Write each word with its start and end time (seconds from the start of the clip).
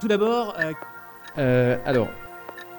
Tout 0.00 0.08
d'abord, 0.08 0.54
euh, 0.60 0.72
Euh, 1.38 1.76
alors, 1.84 2.08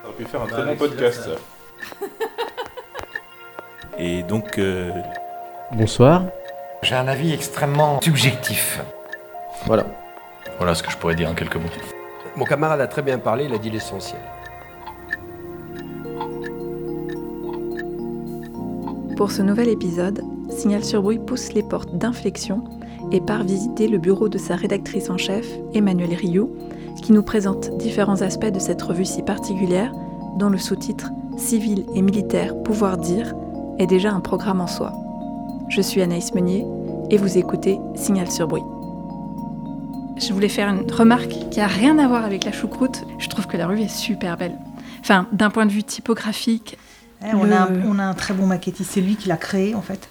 Ça 0.02 0.08
aurait 0.08 0.18
pu 0.18 0.26
faire 0.26 0.42
un 0.42 0.48
très 0.48 0.66
bon 0.66 0.76
podcast. 0.76 1.30
ça. 1.30 2.06
Et 3.98 4.24
donc, 4.24 4.58
euh, 4.58 4.92
bonsoir. 5.74 6.24
J'ai 6.82 6.96
un 6.96 7.08
avis 7.08 7.34
extrêmement 7.34 8.00
subjectif. 8.02 8.82
Voilà. 9.66 9.86
voilà 10.58 10.74
ce 10.74 10.84
que 10.84 10.92
je 10.92 10.98
pourrais 10.98 11.16
dire 11.16 11.30
en 11.30 11.34
quelques 11.34 11.58
mots. 11.58 11.70
Mon 12.38 12.46
camarade 12.46 12.80
a 12.80 12.88
très 12.88 13.02
bien 13.02 13.18
parlé, 13.20 13.46
il 13.46 13.54
a 13.54 13.58
dit 13.58 13.70
l'essentiel. 13.70 14.22
Pour 19.18 19.32
ce 19.32 19.42
nouvel 19.42 19.68
épisode, 19.68 20.22
Signal 20.50 20.86
sur 20.86 21.02
Bruit 21.02 21.20
pousse 21.20 21.52
les 21.52 21.64
portes 21.64 21.94
d'inflexion 21.98 22.64
et 23.12 23.20
part 23.20 23.44
visiter 23.44 23.90
le 23.90 23.98
bureau 23.98 24.30
de 24.30 24.38
sa 24.38 24.56
rédactrice 24.56 25.10
en 25.10 25.18
chef, 25.18 25.46
Emmanuelle 25.74 26.14
Rioux, 26.14 26.50
qui 27.10 27.14
nous 27.14 27.24
présente 27.24 27.76
différents 27.80 28.22
aspects 28.22 28.52
de 28.52 28.60
cette 28.60 28.84
revue 28.84 29.04
si 29.04 29.24
particulière, 29.24 29.92
dont 30.38 30.50
le 30.50 30.60
sous-titre 30.60 31.10
Civil 31.40 31.84
et 31.96 32.04
militaire, 32.04 32.54
pouvoir 32.62 32.98
dire 32.98 33.34
est 33.80 33.88
déjà 33.88 34.12
un 34.12 34.20
programme 34.20 34.62
en 34.62 34.68
soi. 34.68 34.94
Je 35.70 35.82
suis 35.82 36.04
Anaïs 36.04 36.36
Meunier 36.36 36.68
et 37.10 37.18
vous 37.18 37.40
écoutez 37.40 37.80
Signal 37.96 38.30
sur 38.30 38.48
Bruit. 38.48 38.62
Je 40.18 40.32
voulais 40.32 40.50
faire 40.50 40.70
une 40.70 40.92
remarque 40.92 41.36
qui 41.50 41.60
a 41.60 41.66
rien 41.66 41.98
à 41.98 42.08
voir 42.08 42.26
avec 42.26 42.44
la 42.46 42.52
choucroute. 42.52 43.04
Je 43.18 43.28
trouve 43.28 43.48
que 43.48 43.58
la 43.58 43.66
revue 43.66 43.82
est 43.82 43.88
super 43.88 44.38
belle. 44.38 44.60
Enfin, 45.00 45.26
d'un 45.32 45.50
point 45.50 45.66
de 45.66 45.72
vue 45.72 45.82
typographique, 45.84 46.78
Eh, 47.24 47.34
on, 47.34 47.44
Le- 47.44 47.54
a 47.54 47.64
un, 47.64 47.70
on 47.88 47.98
a 47.98 48.04
un 48.04 48.14
très 48.14 48.36
bon 48.36 48.46
maquettiste, 48.46 48.92
c'est 48.94 49.02
lui 49.02 49.16
qui 49.16 49.28
l'a 49.30 49.38
créé 49.38 49.74
en 49.74 49.82
fait, 49.82 50.10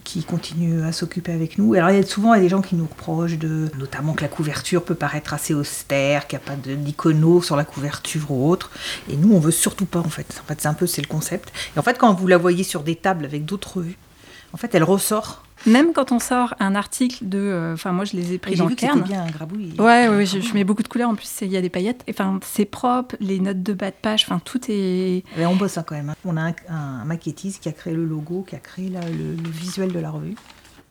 qui 0.00 0.24
continue 0.24 0.82
à 0.82 0.92
s'occuper 0.92 1.32
avec 1.32 1.58
nous. 1.58 1.74
Alors 1.74 1.90
il 1.90 1.96
y 1.96 1.98
a 1.98 2.06
souvent 2.06 2.34
il 2.34 2.38
y 2.38 2.40
a 2.40 2.42
des 2.42 2.48
gens 2.48 2.62
qui 2.62 2.74
nous 2.74 2.86
reprochent 2.86 3.38
de, 3.38 3.70
notamment 3.78 4.14
que 4.14 4.22
la 4.22 4.28
couverture 4.28 4.84
peut 4.84 4.94
paraître 4.94 5.34
assez 5.34 5.54
austère, 5.54 6.26
qu'il 6.26 6.38
n'y 6.38 6.44
a 6.44 6.46
pas 6.46 6.56
d'icono 6.56 7.42
sur 7.42 7.56
la 7.56 7.64
couverture 7.64 8.30
ou 8.30 8.48
autre. 8.48 8.70
Et 9.10 9.16
nous 9.16 9.32
on 9.34 9.40
veut 9.40 9.50
surtout 9.50 9.86
pas 9.86 10.00
en 10.00 10.08
fait. 10.08 10.40
En 10.42 10.46
fait 10.46 10.60
c'est 10.60 10.68
un 10.68 10.74
peu 10.74 10.86
c'est 10.86 11.02
le 11.02 11.08
concept. 11.08 11.52
Et 11.76 11.78
en 11.78 11.82
fait 11.82 11.98
quand 11.98 12.12
vous 12.14 12.26
la 12.26 12.38
voyez 12.38 12.64
sur 12.64 12.82
des 12.82 12.96
tables 12.96 13.24
avec 13.24 13.44
d'autres 13.44 13.76
revues, 13.78 13.98
en 14.52 14.56
fait 14.56 14.74
elle 14.74 14.84
ressort. 14.84 15.44
Même 15.66 15.92
quand 15.92 16.12
on 16.12 16.18
sort 16.18 16.54
un 16.60 16.74
article 16.74 17.28
de. 17.28 17.38
euh, 17.38 17.74
Enfin, 17.74 17.92
moi 17.92 18.04
je 18.04 18.16
les 18.16 18.32
ai 18.34 18.38
pris 18.38 18.54
dans 18.56 18.64
vu 18.66 18.70
le 18.70 18.76
cairn. 18.76 19.00
bien 19.02 19.22
un 19.24 19.30
grabouille. 19.30 19.72
Ouais, 19.78 20.08
ouais, 20.08 20.16
ouais, 20.16 20.26
je, 20.26 20.40
je 20.40 20.54
mets 20.54 20.64
beaucoup 20.64 20.82
de 20.82 20.88
couleurs. 20.88 21.10
En 21.10 21.14
plus, 21.14 21.30
il 21.42 21.48
y 21.52 21.56
a 21.56 21.60
des 21.60 21.70
paillettes. 21.70 22.04
Enfin, 22.10 22.38
c'est 22.44 22.64
propre, 22.64 23.16
les 23.20 23.40
notes 23.40 23.62
de 23.62 23.72
bas 23.72 23.90
de 23.90 23.96
page, 24.00 24.24
enfin, 24.26 24.40
tout 24.44 24.60
est. 24.68 25.24
Mais 25.36 25.46
on 25.46 25.56
bosse 25.56 25.78
hein, 25.78 25.84
quand 25.86 25.94
même. 25.94 26.10
hein. 26.10 26.14
On 26.24 26.36
a 26.36 26.42
un, 26.42 26.54
un 26.68 27.04
maquettiste 27.04 27.62
qui 27.62 27.68
a 27.68 27.72
créé 27.72 27.94
le 27.94 28.04
logo, 28.04 28.44
qui 28.48 28.54
a 28.56 28.58
créé 28.58 28.88
la- 28.88 29.00
le, 29.00 29.34
le 29.36 29.50
visuel 29.50 29.92
de 29.92 29.98
la 29.98 30.10
revue. 30.10 30.34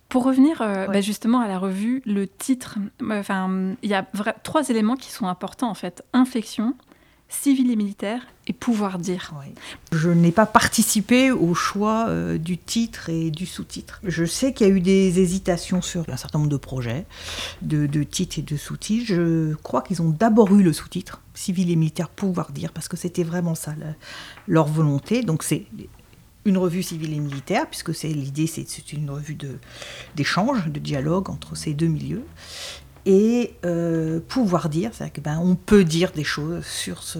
Pour 0.09 0.23
revenir 0.25 0.61
euh, 0.61 0.87
Ouais. 0.87 0.93
bah, 0.95 1.01
justement 1.01 1.39
à 1.39 1.47
la 1.47 1.57
revue, 1.57 2.01
le 2.05 2.27
titre, 2.27 2.75
enfin, 3.09 3.49
il 3.81 3.89
y 3.89 3.93
a 3.93 4.05
trois 4.43 4.67
éléments 4.69 4.95
qui 4.97 5.09
sont 5.09 5.25
importants 5.27 5.69
en 5.69 5.73
fait 5.73 6.03
inflexion, 6.11 6.73
civil 7.31 7.71
et 7.71 7.75
militaire 7.75 8.21
et 8.45 8.53
pouvoir 8.53 8.99
dire. 8.99 9.33
Je 9.91 10.09
n'ai 10.09 10.31
pas 10.31 10.45
participé 10.45 11.31
au 11.31 11.53
choix 11.53 12.07
euh, 12.09 12.37
du 12.37 12.57
titre 12.57 13.09
et 13.09 13.31
du 13.31 13.45
sous-titre. 13.45 13.99
Je 14.03 14.25
sais 14.25 14.53
qu'il 14.53 14.67
y 14.67 14.69
a 14.69 14.73
eu 14.73 14.81
des 14.81 15.19
hésitations 15.19 15.81
sur 15.81 16.07
un 16.09 16.17
certain 16.17 16.39
nombre 16.39 16.51
de 16.51 16.57
projets, 16.57 17.05
de, 17.61 17.87
de 17.87 18.03
titres 18.03 18.39
et 18.39 18.41
de 18.41 18.57
sous-titres. 18.57 19.05
Je 19.07 19.55
crois 19.55 19.81
qu'ils 19.81 20.01
ont 20.01 20.09
d'abord 20.09 20.53
eu 20.53 20.61
le 20.61 20.73
sous-titre, 20.73 21.21
civil 21.33 21.71
et 21.71 21.75
militaire, 21.75 22.09
pouvoir 22.09 22.51
dire, 22.51 22.71
parce 22.73 22.87
que 22.87 22.97
c'était 22.97 23.23
vraiment 23.23 23.55
ça 23.55 23.73
leur 24.47 24.67
volonté. 24.67 25.23
Donc 25.23 25.43
c'est 25.43 25.65
une 26.43 26.57
revue 26.57 26.83
civile 26.83 27.13
et 27.13 27.19
militaire, 27.19 27.67
puisque 27.69 27.93
c'est 27.93 28.07
l'idée, 28.09 28.47
c'est 28.47 28.93
une 28.93 29.09
revue 29.09 29.35
de- 29.35 29.59
d'échange, 30.15 30.67
de, 30.67 30.79
dialogue 30.79 31.29
entre 31.29 31.55
ces 31.55 31.73
deux 31.73 31.87
milieux. 31.87 32.23
Et 33.05 33.53
euh, 33.65 34.19
pouvoir 34.27 34.69
dire, 34.69 34.91
c'est-à-dire 34.93 35.23
ben, 35.23 35.39
on 35.41 35.55
peut 35.55 35.83
dire 35.83 36.11
des 36.11 36.23
choses 36.23 36.65
sur 36.65 37.03
ce, 37.03 37.19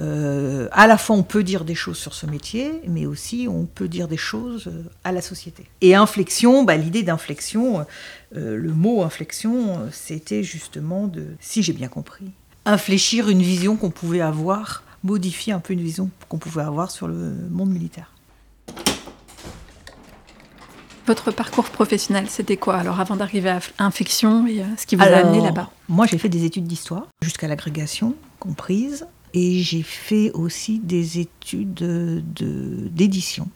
euh, 0.00 0.68
à 0.72 0.86
la 0.86 0.98
fois, 0.98 1.16
on 1.16 1.22
peut 1.22 1.42
dire 1.42 1.64
des 1.64 1.74
choses 1.74 1.98
sur 1.98 2.14
ce 2.14 2.26
métier, 2.26 2.80
mais 2.86 3.06
aussi 3.06 3.46
on 3.48 3.64
peut 3.64 3.88
dire 3.88 4.08
des 4.08 4.16
choses 4.16 4.66
euh, 4.66 4.84
à 5.04 5.12
la 5.12 5.22
société. 5.22 5.66
Et 5.80 5.94
inflexion, 5.94 6.64
bah, 6.64 6.76
l'idée 6.76 7.02
d'inflexion, 7.02 7.86
le 8.34 8.72
mot 8.72 9.02
inflexion, 9.02 9.88
c'était 9.92 10.42
justement 10.42 11.06
de, 11.06 11.26
si 11.40 11.62
j'ai 11.62 11.72
bien 11.72 11.88
compris, 11.88 12.30
infléchir 12.64 13.28
une 13.28 13.42
vision 13.42 13.76
qu'on 13.76 13.90
pouvait 13.90 14.20
avoir, 14.20 14.84
modifier 15.04 15.52
un 15.52 15.60
peu 15.60 15.72
une 15.72 15.82
vision 15.82 16.10
qu'on 16.28 16.38
pouvait 16.38 16.62
avoir 16.62 16.90
sur 16.90 17.08
le 17.08 17.34
monde 17.50 17.70
militaire. 17.70 18.11
Votre 21.06 21.32
parcours 21.32 21.64
professionnel, 21.64 22.26
c'était 22.28 22.56
quoi 22.56 22.76
alors 22.76 23.00
avant 23.00 23.16
d'arriver 23.16 23.50
à 23.50 23.60
inflexion 23.78 24.46
et 24.46 24.60
euh, 24.60 24.64
ce 24.78 24.86
qui 24.86 24.94
vous 24.94 25.02
a 25.02 25.06
amené 25.06 25.40
là-bas? 25.40 25.68
Moi, 25.88 26.06
j'ai 26.06 26.16
fait 26.18 26.28
des 26.28 26.44
études 26.44 26.66
d'histoire 26.66 27.08
jusqu'à 27.22 27.48
l'agrégation 27.48 28.14
comprise, 28.38 29.06
et 29.34 29.60
j'ai 29.60 29.82
fait 29.82 30.30
aussi 30.32 30.78
des 30.78 31.18
études 31.20 31.74
de- 31.74 32.22
de- 32.36 32.88
d'édition. 32.90 33.48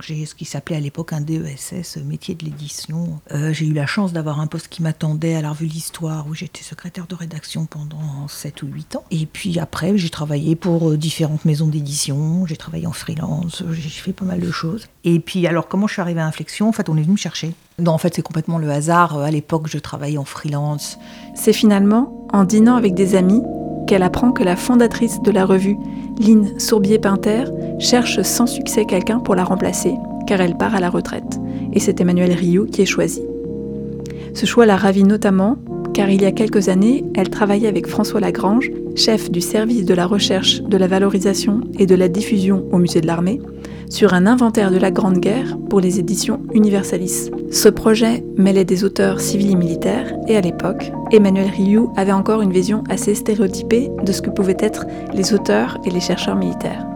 J'ai 0.00 0.26
ce 0.26 0.34
qui 0.34 0.44
s'appelait 0.44 0.76
à 0.76 0.80
l'époque 0.80 1.12
un 1.12 1.20
DESS, 1.20 1.98
métier 2.04 2.34
de 2.34 2.44
l'édition. 2.44 3.20
Euh, 3.32 3.52
j'ai 3.52 3.66
eu 3.66 3.72
la 3.72 3.86
chance 3.86 4.12
d'avoir 4.12 4.40
un 4.40 4.46
poste 4.46 4.68
qui 4.68 4.82
m'attendait 4.82 5.34
à 5.34 5.42
la 5.42 5.50
revue 5.50 5.66
L'Histoire, 5.66 6.26
où 6.28 6.34
j'étais 6.34 6.62
secrétaire 6.62 7.06
de 7.06 7.14
rédaction 7.14 7.66
pendant 7.66 8.28
7 8.28 8.62
ou 8.62 8.66
8 8.66 8.96
ans. 8.96 9.04
Et 9.10 9.26
puis 9.26 9.58
après, 9.58 9.96
j'ai 9.98 10.10
travaillé 10.10 10.56
pour 10.56 10.90
euh, 10.90 10.96
différentes 10.96 11.44
maisons 11.44 11.68
d'édition, 11.68 12.46
j'ai 12.46 12.56
travaillé 12.56 12.86
en 12.86 12.92
freelance, 12.92 13.62
j'ai 13.72 13.88
fait 13.88 14.12
pas 14.12 14.24
mal 14.24 14.40
de 14.40 14.50
choses. 14.50 14.86
Et 15.04 15.20
puis 15.20 15.46
alors, 15.46 15.68
comment 15.68 15.86
je 15.86 15.94
suis 15.94 16.02
arrivée 16.02 16.20
à 16.20 16.26
Inflexion? 16.26 16.68
En 16.68 16.72
fait, 16.72 16.88
on 16.88 16.96
est 16.96 17.02
venu 17.02 17.12
me 17.12 17.18
chercher. 17.18 17.54
Non, 17.78 17.92
en 17.92 17.98
fait, 17.98 18.14
c'est 18.14 18.22
complètement 18.22 18.58
le 18.58 18.70
hasard. 18.70 19.18
À 19.18 19.30
l'époque, 19.30 19.66
je 19.68 19.78
travaillais 19.78 20.18
en 20.18 20.24
freelance. 20.24 20.98
C'est 21.34 21.52
finalement 21.52 22.26
en 22.32 22.44
dînant 22.44 22.76
avec 22.76 22.94
des 22.94 23.14
amis 23.14 23.42
qu'elle 23.86 24.02
apprend 24.02 24.32
que 24.32 24.42
la 24.42 24.56
fondatrice 24.56 25.22
de 25.22 25.30
la 25.30 25.44
revue, 25.44 25.76
Lynn 26.18 26.58
Sourbier-Pinter, 26.58 27.44
cherche 27.78 28.22
sans 28.22 28.46
succès 28.46 28.84
quelqu'un 28.84 29.18
pour 29.18 29.34
la 29.34 29.44
remplacer, 29.44 29.94
car 30.26 30.40
elle 30.40 30.56
part 30.56 30.74
à 30.74 30.80
la 30.80 30.90
retraite. 30.90 31.40
Et 31.72 31.80
c'est 31.80 32.00
Emmanuel 32.00 32.32
Rioux 32.32 32.66
qui 32.66 32.82
est 32.82 32.86
choisi. 32.86 33.22
Ce 34.34 34.46
choix 34.46 34.66
la 34.66 34.76
ravit 34.76 35.04
notamment 35.04 35.56
car 35.96 36.10
il 36.10 36.20
y 36.20 36.26
a 36.26 36.32
quelques 36.32 36.68
années, 36.68 37.06
elle 37.14 37.30
travaillait 37.30 37.68
avec 37.68 37.86
François 37.86 38.20
Lagrange, 38.20 38.70
chef 38.96 39.30
du 39.30 39.40
service 39.40 39.86
de 39.86 39.94
la 39.94 40.04
recherche, 40.04 40.60
de 40.60 40.76
la 40.76 40.88
valorisation 40.88 41.62
et 41.78 41.86
de 41.86 41.94
la 41.94 42.08
diffusion 42.08 42.66
au 42.70 42.76
musée 42.76 43.00
de 43.00 43.06
l'armée, 43.06 43.40
sur 43.88 44.12
un 44.12 44.26
inventaire 44.26 44.70
de 44.70 44.76
la 44.76 44.90
Grande 44.90 45.20
Guerre 45.20 45.56
pour 45.70 45.80
les 45.80 45.98
éditions 45.98 46.42
Universalis. 46.52 47.30
Ce 47.50 47.70
projet 47.70 48.22
mêlait 48.36 48.66
des 48.66 48.84
auteurs 48.84 49.20
civils 49.20 49.52
et 49.52 49.56
militaires, 49.56 50.12
et 50.28 50.36
à 50.36 50.42
l'époque, 50.42 50.92
Emmanuel 51.12 51.48
Rioux 51.48 51.90
avait 51.96 52.12
encore 52.12 52.42
une 52.42 52.52
vision 52.52 52.84
assez 52.90 53.14
stéréotypée 53.14 53.88
de 54.04 54.12
ce 54.12 54.20
que 54.20 54.28
pouvaient 54.28 54.58
être 54.58 54.84
les 55.14 55.32
auteurs 55.32 55.78
et 55.86 55.90
les 55.90 56.00
chercheurs 56.00 56.36
militaires. 56.36 56.86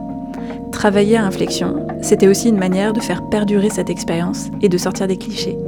Travailler 0.80 1.18
à 1.18 1.26
Inflexion, 1.26 1.86
c'était 2.00 2.26
aussi 2.26 2.48
une 2.48 2.56
manière 2.56 2.94
de 2.94 3.00
faire 3.00 3.28
perdurer 3.28 3.68
cette 3.68 3.90
expérience 3.90 4.46
et 4.62 4.70
de 4.70 4.78
sortir 4.78 5.06
des 5.06 5.18
clichés. 5.18 5.58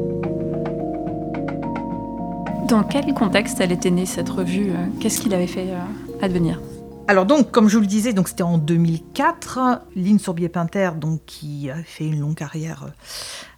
Dans 2.66 2.82
quel 2.82 3.12
contexte 3.12 3.60
elle 3.60 3.72
était 3.72 3.90
née 3.90 4.06
cette 4.06 4.30
revue? 4.30 4.72
Qu'est-ce 5.00 5.20
qui 5.20 5.28
l'avait 5.28 5.46
fait 5.46 5.66
euh, 5.68 6.22
advenir? 6.22 6.62
Alors 7.08 7.26
donc, 7.26 7.50
comme 7.50 7.68
je 7.68 7.76
vous 7.76 7.82
le 7.82 7.86
disais, 7.86 8.14
donc 8.14 8.26
c'était 8.26 8.42
en 8.42 8.56
2004. 8.56 9.82
Lynn 9.96 10.18
Sourbier-Pinter, 10.18 10.92
donc 10.98 11.20
qui 11.26 11.68
a 11.68 11.76
fait 11.84 12.06
une 12.06 12.18
longue 12.18 12.36
carrière 12.36 12.84
euh, 12.86 12.90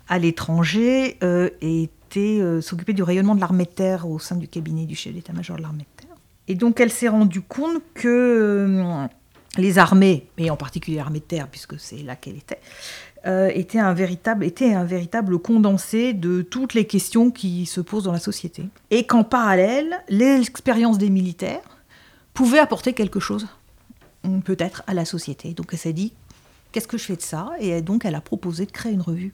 à 0.08 0.18
l'étranger, 0.18 1.18
euh, 1.22 1.50
était 1.60 2.40
euh, 2.40 2.62
s'occupait 2.62 2.94
du 2.94 3.04
rayonnement 3.04 3.36
de 3.36 3.40
l'armée 3.40 3.66
de 3.66 3.70
terre 3.70 4.10
au 4.10 4.18
sein 4.18 4.34
du 4.34 4.48
cabinet 4.48 4.86
du 4.86 4.96
chef 4.96 5.14
d'état-major 5.14 5.56
de 5.58 5.62
l'armée 5.62 5.86
de 5.98 6.02
terre. 6.02 6.16
Et 6.48 6.54
donc, 6.54 6.80
elle 6.80 6.90
s'est 6.90 7.08
rendue 7.08 7.40
compte 7.40 7.80
que 7.94 8.08
euh, 8.08 9.06
les 9.56 9.78
armées, 9.78 10.28
et 10.38 10.50
en 10.50 10.56
particulier 10.56 10.96
l'armée 10.96 11.20
de 11.20 11.24
terre, 11.24 11.48
puisque 11.48 11.78
c'est 11.78 12.02
là 12.02 12.16
qu'elle 12.16 12.36
était, 12.36 12.60
euh, 13.26 13.50
était, 13.54 13.78
un 13.78 13.94
véritable, 13.94 15.38
condensé 15.38 16.12
de 16.12 16.42
toutes 16.42 16.74
les 16.74 16.86
questions 16.86 17.30
qui 17.30 17.66
se 17.66 17.80
posent 17.80 18.04
dans 18.04 18.12
la 18.12 18.18
société. 18.18 18.64
Et 18.90 19.06
qu'en 19.06 19.24
parallèle, 19.24 20.02
l'expérience 20.08 20.98
des 20.98 21.10
militaires 21.10 21.62
pouvait 22.34 22.58
apporter 22.58 22.92
quelque 22.92 23.20
chose, 23.20 23.46
hum, 24.24 24.42
peut-être, 24.42 24.82
à 24.86 24.94
la 24.94 25.04
société. 25.04 25.54
Donc 25.54 25.68
elle 25.72 25.78
s'est 25.78 25.92
dit, 25.92 26.12
qu'est-ce 26.72 26.88
que 26.88 26.98
je 26.98 27.04
fais 27.04 27.16
de 27.16 27.22
ça? 27.22 27.50
Et 27.60 27.80
donc 27.80 28.04
elle 28.04 28.14
a 28.14 28.20
proposé 28.20 28.66
de 28.66 28.72
créer 28.72 28.92
une 28.92 29.02
revue 29.02 29.32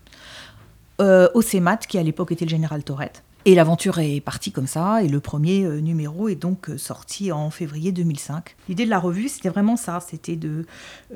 euh, 1.01 1.29
au 1.35 1.43
CEMAT, 1.43 1.79
qui 1.79 1.99
à 1.99 2.03
l'époque 2.03 2.33
était 2.33 2.45
le 2.45 2.51
général 2.51 2.85
Torette. 2.85 3.25
Et 3.47 3.55
l'aventure 3.55 3.99
est 3.99 4.21
partie 4.21 4.53
comme 4.53 4.67
ça, 4.67 5.03
et 5.03 5.09
le 5.09 5.19
premier 5.19 5.65
euh, 5.65 5.81
numéro 5.81 6.29
est 6.29 6.35
donc 6.35 6.69
euh, 6.69 6.77
sorti 6.77 7.33
en 7.33 7.49
février 7.49 7.91
2005. 7.91 8.55
L'idée 8.69 8.85
de 8.85 8.91
la 8.91 8.99
revue, 8.99 9.29
c'était 9.29 9.49
vraiment 9.49 9.77
ça, 9.77 10.01
c'était 10.07 10.37
de 10.37 10.67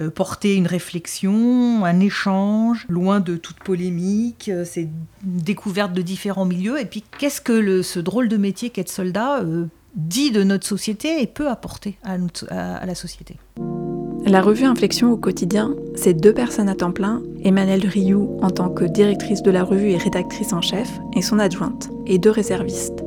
euh, 0.01 0.11
porter 0.11 0.55
une 0.55 0.67
réflexion, 0.67 1.85
un 1.85 2.01
échange, 2.01 2.87
loin 2.89 3.21
de 3.21 3.37
toute 3.37 3.59
polémique, 3.59 4.51
c'est 4.65 4.89
découverte 5.23 5.93
de 5.93 6.01
différents 6.01 6.47
milieux, 6.47 6.81
et 6.81 6.87
puis 6.87 7.05
qu'est-ce 7.19 7.43
que 7.43 7.83
ce 7.83 8.01
drôle 8.01 8.29
de 8.29 8.39
métier 8.39 8.71
qu'être 8.71 8.91
soldat 8.91 9.43
dit 9.95 10.31
de 10.31 10.43
notre 10.43 10.67
société 10.67 11.23
et 11.23 11.27
peut 11.27 11.49
apporter 11.49 11.99
à 12.03 12.87
la 12.87 12.95
société? 12.95 13.37
La 14.27 14.41
revue 14.41 14.65
Inflexion 14.65 15.13
au 15.13 15.19
quotidien, 15.19 15.75
c'est 15.95 16.15
deux 16.15 16.33
personnes 16.33 16.71
à 16.71 16.75
temps 16.75 16.93
plein, 16.93 17.23
Emmanuelle 17.45 17.87
Rioux 17.87 18.39
en 18.41 18.49
tant 18.49 18.71
que 18.71 18.87
directrice 18.87 19.43
de 19.43 19.51
la 19.51 19.63
revue 19.63 19.91
et 19.91 19.99
rédactrice 19.99 20.55
en 20.55 20.63
chef, 20.63 20.91
et 21.15 21.21
son 21.21 21.39
adjointe, 21.39 21.91
et 22.07 22.19
deux 22.19 22.31
réservistes. 22.31 23.05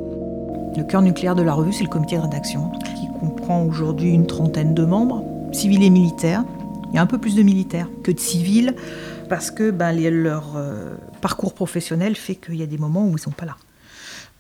Le 0.78 0.84
cœur 0.84 1.02
nucléaire 1.02 1.34
de 1.34 1.42
la 1.42 1.54
revue, 1.54 1.74
c'est 1.74 1.84
le 1.84 1.90
comité 1.90 2.18
de 2.18 2.22
rédaction, 2.22 2.70
qui 2.86 3.08
comprend 3.20 3.66
aujourd'hui 3.66 4.12
une 4.12 4.28
trentaine 4.28 4.76
de 4.76 4.86
membres, 4.86 5.24
civils 5.54 5.82
et 5.82 5.90
militaires. 5.90 6.44
Il 6.92 6.96
y 6.96 7.00
a 7.00 7.02
un 7.02 7.08
peu 7.08 7.18
plus 7.18 7.36
de 7.36 7.42
militaires 7.42 7.90
que 8.04 8.12
de 8.12 8.20
civils 8.20 8.76
parce 9.28 9.50
que 9.50 9.72
ben, 9.72 10.00
leur 10.00 10.54
euh, 10.56 10.96
parcours 11.22 11.54
professionnel 11.54 12.16
fait 12.16 12.36
qu'il 12.36 12.58
y 12.58 12.64
a 12.64 12.68
des 12.68 12.78
moments 12.78 13.06
où 13.06 13.10
ils 13.10 13.14
ne 13.14 13.18
sont 13.18 13.32
pas 13.32 13.46
là. 13.46 13.56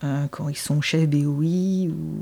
Euh, 0.03 0.27
quand 0.29 0.47
ils 0.47 0.57
sont 0.57 0.79
chefs 0.79 1.09
BOI 1.09 1.89
ou 1.89 2.21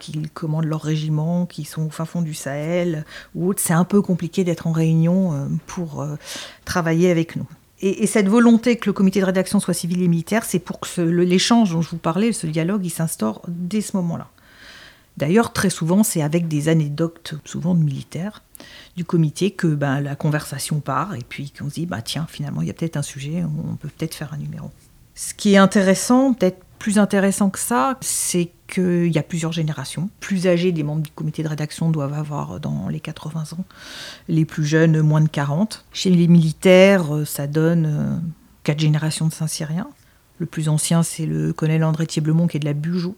qu'ils 0.00 0.28
commandent 0.30 0.64
leur 0.64 0.82
régiment, 0.82 1.46
qu'ils 1.46 1.68
sont 1.68 1.86
au 1.86 1.90
fin 1.90 2.04
fond 2.04 2.20
du 2.20 2.34
Sahel 2.34 3.04
ou 3.36 3.48
autre, 3.48 3.60
c'est 3.62 3.72
un 3.72 3.84
peu 3.84 4.02
compliqué 4.02 4.42
d'être 4.42 4.66
en 4.66 4.72
réunion 4.72 5.32
euh, 5.32 5.46
pour 5.66 6.04
travailler 6.64 7.10
avec 7.10 7.36
nous. 7.36 7.46
Et, 7.80 8.06
cette 8.06 8.28
volonté 8.28 8.76
que 8.76 8.88
le 8.88 8.92
comité 8.92 9.20
de 9.20 9.24
rédaction 9.24 9.58
soit 9.60 9.74
civil 9.74 10.02
et 10.02 10.08
militaire, 10.08 10.44
c'est 10.44 10.60
pour 10.60 10.80
que 10.80 11.00
l'échange 11.00 11.72
dont 11.72 11.82
je 11.82 11.90
vous 11.90 11.96
parlais, 11.96 12.32
ce 12.32 12.46
dialogue, 12.46 12.84
il 12.84 12.90
s'instaure 12.90 13.42
dès 13.48 13.80
ce 13.80 13.96
moment-là. 13.96 14.28
D'ailleurs, 15.16 15.52
très 15.52 15.68
souvent, 15.68 16.04
c'est 16.04 16.22
avec 16.22 16.48
des 16.48 16.68
anecdotes, 16.68 17.34
souvent 17.44 17.74
de 17.74 17.82
militaires, 17.82 18.42
du 18.96 19.04
comité, 19.04 19.50
que 19.50 19.66
ben, 19.66 20.00
la 20.00 20.14
conversation 20.14 20.80
part, 20.80 21.14
et 21.14 21.24
puis 21.28 21.50
qu'on 21.50 21.68
se 21.68 21.74
dit, 21.74 21.86
bah, 21.86 22.02
tiens, 22.02 22.26
finalement, 22.30 22.62
il 22.62 22.68
y 22.68 22.70
a 22.70 22.74
peut-être 22.74 22.96
un 22.96 23.02
sujet, 23.02 23.42
on 23.44 23.76
peut 23.76 23.88
peut-être 23.88 24.14
faire 24.14 24.32
un 24.32 24.38
numéro. 24.38 24.70
Ce 25.14 25.34
qui 25.34 25.54
est 25.54 25.58
intéressant, 25.58 26.32
peut-être 26.32 26.64
plus 26.82 26.98
intéressant 26.98 27.48
que 27.48 27.60
ça, 27.60 27.96
c'est 28.00 28.50
qu'il 28.66 29.06
y 29.06 29.18
a 29.18 29.22
plusieurs 29.22 29.52
générations. 29.52 30.10
Plus 30.18 30.48
âgés 30.48 30.72
des 30.72 30.82
membres 30.82 31.02
du 31.02 31.12
comité 31.12 31.44
de 31.44 31.48
rédaction 31.48 31.92
doivent 31.92 32.12
avoir 32.12 32.58
dans 32.58 32.88
les 32.88 32.98
80 32.98 33.52
ans, 33.52 33.64
les 34.26 34.44
plus 34.44 34.64
jeunes 34.64 35.00
moins 35.00 35.20
de 35.20 35.28
40. 35.28 35.84
Chez 35.92 36.10
les 36.10 36.26
militaires, 36.26 37.14
euh, 37.14 37.24
ça 37.24 37.46
donne 37.46 37.86
euh, 37.86 38.16
quatre 38.64 38.80
générations 38.80 39.28
de 39.28 39.32
Saint-Cyriens. 39.32 39.90
Le 40.38 40.46
plus 40.46 40.68
ancien, 40.68 41.04
c'est 41.04 41.24
le 41.24 41.52
colonel 41.52 41.84
André 41.84 42.04
Thieblemont 42.04 42.48
qui 42.48 42.56
est 42.56 42.60
de 42.60 42.64
la 42.64 42.72
Bujoux. 42.72 43.14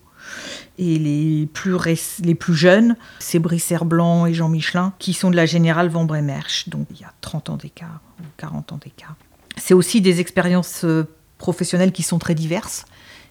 Et 0.77 0.99
les 0.99 1.47
plus, 1.47 1.79
les 2.23 2.35
plus 2.35 2.55
jeunes, 2.55 2.97
c'est 3.19 3.39
Brice 3.39 3.73
Blanc 3.83 4.27
et 4.27 4.35
Jean 4.35 4.51
Michelin, 4.51 4.93
qui 4.99 5.15
sont 5.15 5.31
de 5.31 5.37
la 5.37 5.47
générale 5.47 5.89
Van 5.89 6.05
Bremerch. 6.05 6.69
Donc 6.69 6.87
il 6.91 7.01
y 7.01 7.05
a 7.05 7.15
30 7.23 7.49
ans 7.49 7.57
d'écart, 7.57 8.03
40 8.37 8.73
ans 8.73 8.81
d'écart. 8.85 9.17
C'est 9.57 9.73
aussi 9.73 10.03
des 10.03 10.21
expériences 10.21 10.85
euh, 10.85 11.09
professionnelles 11.39 11.93
qui 11.93 12.03
sont 12.03 12.19
très 12.19 12.35
diverses. 12.35 12.85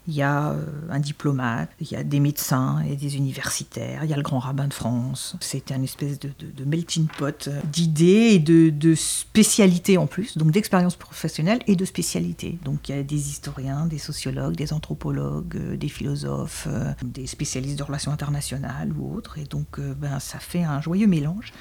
Il 0.08 0.14
y 0.14 0.22
a 0.22 0.50
euh, 0.50 0.66
un 0.90 1.00
diplomate, 1.00 1.70
il 1.80 1.90
y 1.90 1.96
a 1.96 2.04
des 2.04 2.20
médecins 2.20 2.82
et 2.82 2.98
des 2.98 3.16
universitaires, 3.16 4.04
il 4.04 4.10
y 4.10 4.14
a 4.14 4.18
le 4.18 4.22
grand 4.22 4.40
rabbin 4.40 4.68
de 4.68 4.74
France. 4.74 5.38
C'était 5.40 5.74
un 5.74 5.82
espèce 5.82 6.20
de, 6.20 6.32
melting 6.66 7.08
pot 7.08 7.50
d'idées 7.72 8.34
et 8.34 8.40
de, 8.40 8.96
spécialités 8.96 9.98
en 9.98 10.06
plus, 10.06 10.38
donc 10.38 10.52
d'expériences 10.52 10.98
professionnelles 10.98 11.62
et 11.68 11.78
de 11.78 11.86
spécialités. 11.86 12.60
Donc 12.66 12.90
il 12.90 12.96
y 12.96 13.00
a 13.00 13.04
des 13.04 13.30
historiens, 13.30 13.86
des 13.86 13.98
sociologues, 13.98 14.56
des 14.56 14.74
anthropologues, 14.74 15.56
euh, 15.56 15.78
des 15.78 15.90
philosophes, 15.90 16.68
euh, 16.70 16.92
des 17.04 17.26
spécialistes 17.26 17.80
de 17.80 17.84
relations 17.84 18.12
internationales 18.12 18.92
ou 18.98 19.16
autres. 19.16 19.38
Et 19.38 19.46
donc 19.46 19.80
ben, 19.80 20.20
ça 20.20 20.40
fait 20.40 20.64
un 20.64 20.82
joyeux 20.82 21.08
mélange 21.08 21.54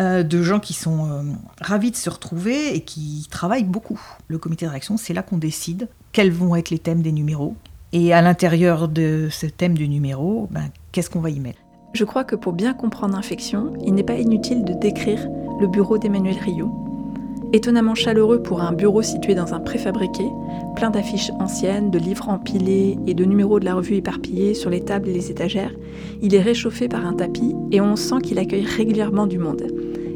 de 0.00 0.42
gens 0.42 0.60
qui 0.60 0.72
sont 0.72 1.24
ravis 1.60 1.90
de 1.90 1.96
se 1.96 2.08
retrouver 2.08 2.74
et 2.74 2.80
qui 2.80 3.26
travaillent 3.30 3.64
beaucoup. 3.64 4.00
Le 4.28 4.38
comité 4.38 4.64
de 4.64 4.70
réaction, 4.70 4.96
c'est 4.96 5.12
là 5.12 5.22
qu'on 5.22 5.38
décide 5.38 5.88
quels 6.12 6.32
vont 6.32 6.56
être 6.56 6.70
les 6.70 6.78
thèmes 6.78 7.02
des 7.02 7.12
numéros. 7.12 7.54
Et 7.92 8.12
à 8.12 8.22
l'intérieur 8.22 8.88
de 8.88 9.28
ce 9.30 9.46
thème 9.46 9.74
du 9.74 9.88
numéro, 9.88 10.48
ben, 10.50 10.70
qu'est-ce 10.92 11.10
qu'on 11.10 11.20
va 11.20 11.30
y 11.30 11.40
mettre? 11.40 11.58
Je 11.92 12.04
crois 12.04 12.22
que 12.22 12.36
pour 12.36 12.52
bien 12.52 12.72
comprendre 12.72 13.18
Infection, 13.18 13.72
il 13.84 13.94
n'est 13.94 14.04
pas 14.04 14.14
inutile 14.14 14.64
de 14.64 14.74
décrire 14.74 15.26
le 15.60 15.66
bureau 15.66 15.98
d'Emmanuel 15.98 16.38
Rio. 16.38 16.70
Étonnamment 17.52 17.96
chaleureux 17.96 18.40
pour 18.40 18.62
un 18.62 18.72
bureau 18.72 19.02
situé 19.02 19.34
dans 19.34 19.54
un 19.54 19.58
préfabriqué, 19.58 20.22
plein 20.76 20.90
d'affiches 20.90 21.32
anciennes, 21.40 21.90
de 21.90 21.98
livres 21.98 22.28
empilés 22.28 22.96
et 23.08 23.14
de 23.14 23.24
numéros 23.24 23.58
de 23.58 23.64
la 23.64 23.74
revue 23.74 23.96
éparpillés 23.96 24.54
sur 24.54 24.70
les 24.70 24.84
tables 24.84 25.08
et 25.08 25.12
les 25.12 25.32
étagères, 25.32 25.72
il 26.22 26.32
est 26.32 26.40
réchauffé 26.40 26.86
par 26.86 27.04
un 27.04 27.14
tapis 27.14 27.56
et 27.72 27.80
on 27.80 27.96
sent 27.96 28.20
qu'il 28.22 28.38
accueille 28.38 28.66
régulièrement 28.66 29.26
du 29.26 29.38
monde. 29.38 29.66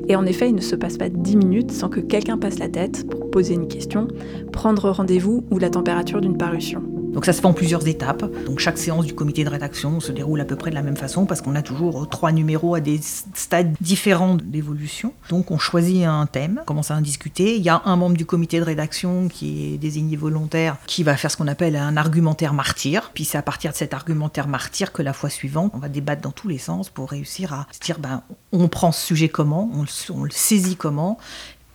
Et 0.08 0.16
en 0.16 0.26
effet, 0.26 0.48
il 0.48 0.54
ne 0.54 0.60
se 0.60 0.76
passe 0.76 0.98
pas 0.98 1.08
10 1.08 1.36
minutes 1.36 1.72
sans 1.72 1.88
que 1.88 2.00
quelqu'un 2.00 2.38
passe 2.38 2.58
la 2.58 2.68
tête 2.68 3.08
pour 3.08 3.30
poser 3.30 3.54
une 3.54 3.68
question, 3.68 4.08
prendre 4.52 4.90
rendez-vous 4.90 5.44
ou 5.50 5.58
la 5.58 5.70
température 5.70 6.20
d'une 6.20 6.36
parution. 6.36 6.93
Donc 7.14 7.24
ça 7.24 7.32
se 7.32 7.40
fait 7.40 7.46
en 7.46 7.52
plusieurs 7.52 7.86
étapes. 7.86 8.24
Donc 8.44 8.58
chaque 8.58 8.76
séance 8.76 9.06
du 9.06 9.14
comité 9.14 9.44
de 9.44 9.48
rédaction 9.48 10.00
se 10.00 10.12
déroule 10.12 10.40
à 10.40 10.44
peu 10.44 10.56
près 10.56 10.70
de 10.70 10.74
la 10.74 10.82
même 10.82 10.96
façon 10.96 11.26
parce 11.26 11.40
qu'on 11.40 11.54
a 11.54 11.62
toujours 11.62 12.08
trois 12.08 12.32
numéros 12.32 12.74
à 12.74 12.80
des 12.80 13.00
stades 13.00 13.72
différents 13.80 14.34
d'évolution. 14.34 15.14
Donc 15.28 15.50
on 15.50 15.58
choisit 15.58 16.04
un 16.04 16.26
thème, 16.26 16.58
on 16.62 16.64
commence 16.64 16.90
à 16.90 16.96
en 16.96 17.00
discuter. 17.00 17.56
Il 17.56 17.62
y 17.62 17.68
a 17.68 17.82
un 17.84 17.96
membre 17.96 18.16
du 18.16 18.26
comité 18.26 18.58
de 18.58 18.64
rédaction 18.64 19.28
qui 19.28 19.74
est 19.74 19.78
désigné 19.78 20.16
volontaire 20.16 20.76
qui 20.86 21.04
va 21.04 21.16
faire 21.16 21.30
ce 21.30 21.36
qu'on 21.36 21.48
appelle 21.48 21.76
un 21.76 21.96
argumentaire 21.96 22.52
martyr. 22.52 23.12
Puis 23.14 23.24
c'est 23.24 23.38
à 23.38 23.42
partir 23.42 23.70
de 23.70 23.76
cet 23.76 23.94
argumentaire 23.94 24.48
martyr 24.48 24.92
que 24.92 25.02
la 25.02 25.12
fois 25.12 25.30
suivante, 25.30 25.72
on 25.74 25.78
va 25.78 25.88
débattre 25.88 26.22
dans 26.22 26.32
tous 26.32 26.48
les 26.48 26.58
sens 26.58 26.90
pour 26.90 27.10
réussir 27.10 27.52
à 27.54 27.66
se 27.70 27.78
dire 27.78 28.00
ben, 28.00 28.22
on 28.52 28.68
prend 28.68 28.90
ce 28.90 29.06
sujet 29.06 29.28
comment, 29.28 29.70
on 29.74 30.24
le 30.24 30.30
saisit 30.30 30.76
comment 30.76 31.18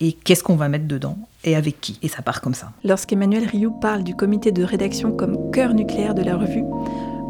et 0.00 0.12
qu'est-ce 0.12 0.42
qu'on 0.42 0.56
va 0.56 0.68
mettre 0.68 0.86
dedans 0.86 1.16
et 1.44 1.56
avec 1.56 1.80
qui? 1.80 1.98
Et 2.02 2.08
ça 2.08 2.22
part 2.22 2.40
comme 2.40 2.54
ça. 2.54 2.72
Lorsqu'Emmanuel 2.84 3.44
Rioux 3.44 3.70
parle 3.70 4.02
du 4.02 4.14
comité 4.14 4.52
de 4.52 4.62
rédaction 4.62 5.12
comme 5.12 5.50
cœur 5.50 5.74
nucléaire 5.74 6.14
de 6.14 6.22
la 6.22 6.36
revue, 6.36 6.64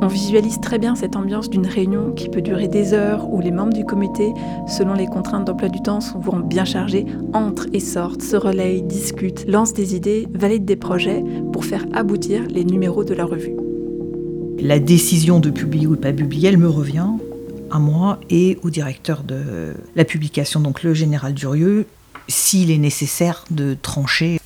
on 0.03 0.07
visualise 0.07 0.61
très 0.61 0.79
bien 0.79 0.95
cette 0.95 1.15
ambiance 1.15 1.51
d'une 1.51 1.67
réunion 1.67 2.13
qui 2.13 2.31
peut 2.31 2.41
durer 2.41 2.69
des 2.69 2.95
heures 2.95 3.29
où 3.31 3.41
les 3.41 3.51
membres 3.51 3.75
du 3.75 3.85
comité, 3.85 4.33
selon 4.67 4.95
les 4.95 5.07
contraintes 5.07 5.45
d'emploi 5.45 5.69
du 5.69 5.83
temps 5.83 6.01
souvent 6.01 6.39
bien 6.39 6.65
chargées, 6.65 7.05
entrent 7.35 7.67
et 7.75 7.81
sortent, 7.81 8.23
se 8.23 8.37
relayent, 8.37 8.83
discutent, 8.83 9.45
lancent 9.47 9.75
des 9.75 9.95
idées, 9.95 10.27
valident 10.33 10.65
des 10.65 10.77
projets 10.77 11.23
pour 11.53 11.67
faire 11.67 11.85
aboutir 11.93 12.47
les 12.49 12.65
numéros 12.65 13.05
de 13.05 13.13
la 13.13 13.27
revue. 13.27 13.55
La 14.59 14.79
décision 14.79 15.39
de 15.39 15.51
publier 15.51 15.87
ou 15.87 15.97
de 15.97 16.01
pas 16.01 16.13
publier, 16.13 16.49
elle 16.49 16.59
me 16.59 16.69
revient 16.69 17.09
à 17.71 17.79
moi 17.79 18.19
et 18.31 18.59
au 18.63 18.71
directeur 18.71 19.23
de 19.23 19.75
la 19.97 20.05
publication, 20.05 20.61
donc 20.61 20.83
le 20.83 20.95
général 20.95 21.35
Durieux, 21.35 21.87
s'il 22.29 22.71
est 22.71 22.79
nécessaire 22.79 23.45
de 23.51 23.77
trancher. 23.81 24.41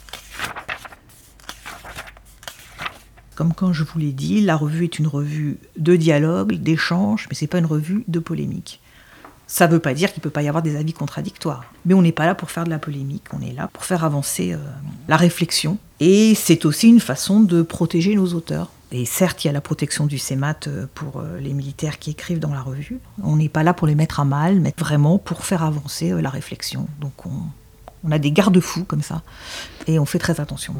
Comme 3.34 3.52
quand 3.52 3.72
je 3.72 3.82
vous 3.82 3.98
l'ai 3.98 4.12
dit, 4.12 4.40
la 4.40 4.56
revue 4.56 4.84
est 4.84 4.98
une 4.98 5.08
revue 5.08 5.58
de 5.76 5.96
dialogue, 5.96 6.54
d'échange, 6.54 7.26
mais 7.28 7.34
ce 7.34 7.44
n'est 7.44 7.48
pas 7.48 7.58
une 7.58 7.66
revue 7.66 8.04
de 8.06 8.20
polémique. 8.20 8.80
Ça 9.46 9.66
ne 9.66 9.72
veut 9.72 9.80
pas 9.80 9.92
dire 9.92 10.12
qu'il 10.12 10.20
ne 10.20 10.22
peut 10.22 10.30
pas 10.30 10.42
y 10.42 10.48
avoir 10.48 10.62
des 10.62 10.76
avis 10.76 10.92
contradictoires. 10.92 11.64
Mais 11.84 11.94
on 11.94 12.02
n'est 12.02 12.12
pas 12.12 12.26
là 12.26 12.34
pour 12.34 12.50
faire 12.50 12.64
de 12.64 12.70
la 12.70 12.78
polémique, 12.78 13.24
on 13.32 13.40
est 13.40 13.52
là 13.52 13.68
pour 13.72 13.84
faire 13.84 14.04
avancer 14.04 14.52
euh, 14.52 14.58
la 15.08 15.16
réflexion. 15.16 15.78
Et 16.00 16.34
c'est 16.34 16.64
aussi 16.64 16.88
une 16.88 17.00
façon 17.00 17.40
de 17.40 17.62
protéger 17.62 18.14
nos 18.14 18.32
auteurs. 18.34 18.70
Et 18.92 19.04
certes, 19.04 19.44
il 19.44 19.48
y 19.48 19.50
a 19.50 19.52
la 19.52 19.60
protection 19.60 20.06
du 20.06 20.18
CEMAT 20.18 20.68
euh, 20.68 20.86
pour 20.94 21.18
euh, 21.18 21.40
les 21.40 21.52
militaires 21.52 21.98
qui 21.98 22.10
écrivent 22.10 22.38
dans 22.38 22.54
la 22.54 22.62
revue. 22.62 23.00
On 23.22 23.36
n'est 23.36 23.48
pas 23.48 23.64
là 23.64 23.74
pour 23.74 23.86
les 23.86 23.96
mettre 23.96 24.20
à 24.20 24.24
mal, 24.24 24.60
mais 24.60 24.72
vraiment 24.78 25.18
pour 25.18 25.44
faire 25.44 25.64
avancer 25.64 26.10
la 26.22 26.30
réflexion. 26.30 26.86
Donc 27.00 27.26
on, 27.26 27.32
on 28.04 28.10
a 28.10 28.18
des 28.18 28.30
garde-fous 28.30 28.84
comme 28.84 29.02
ça, 29.02 29.22
et 29.86 29.98
on 29.98 30.04
fait 30.04 30.18
très 30.18 30.40
attention. 30.40 30.74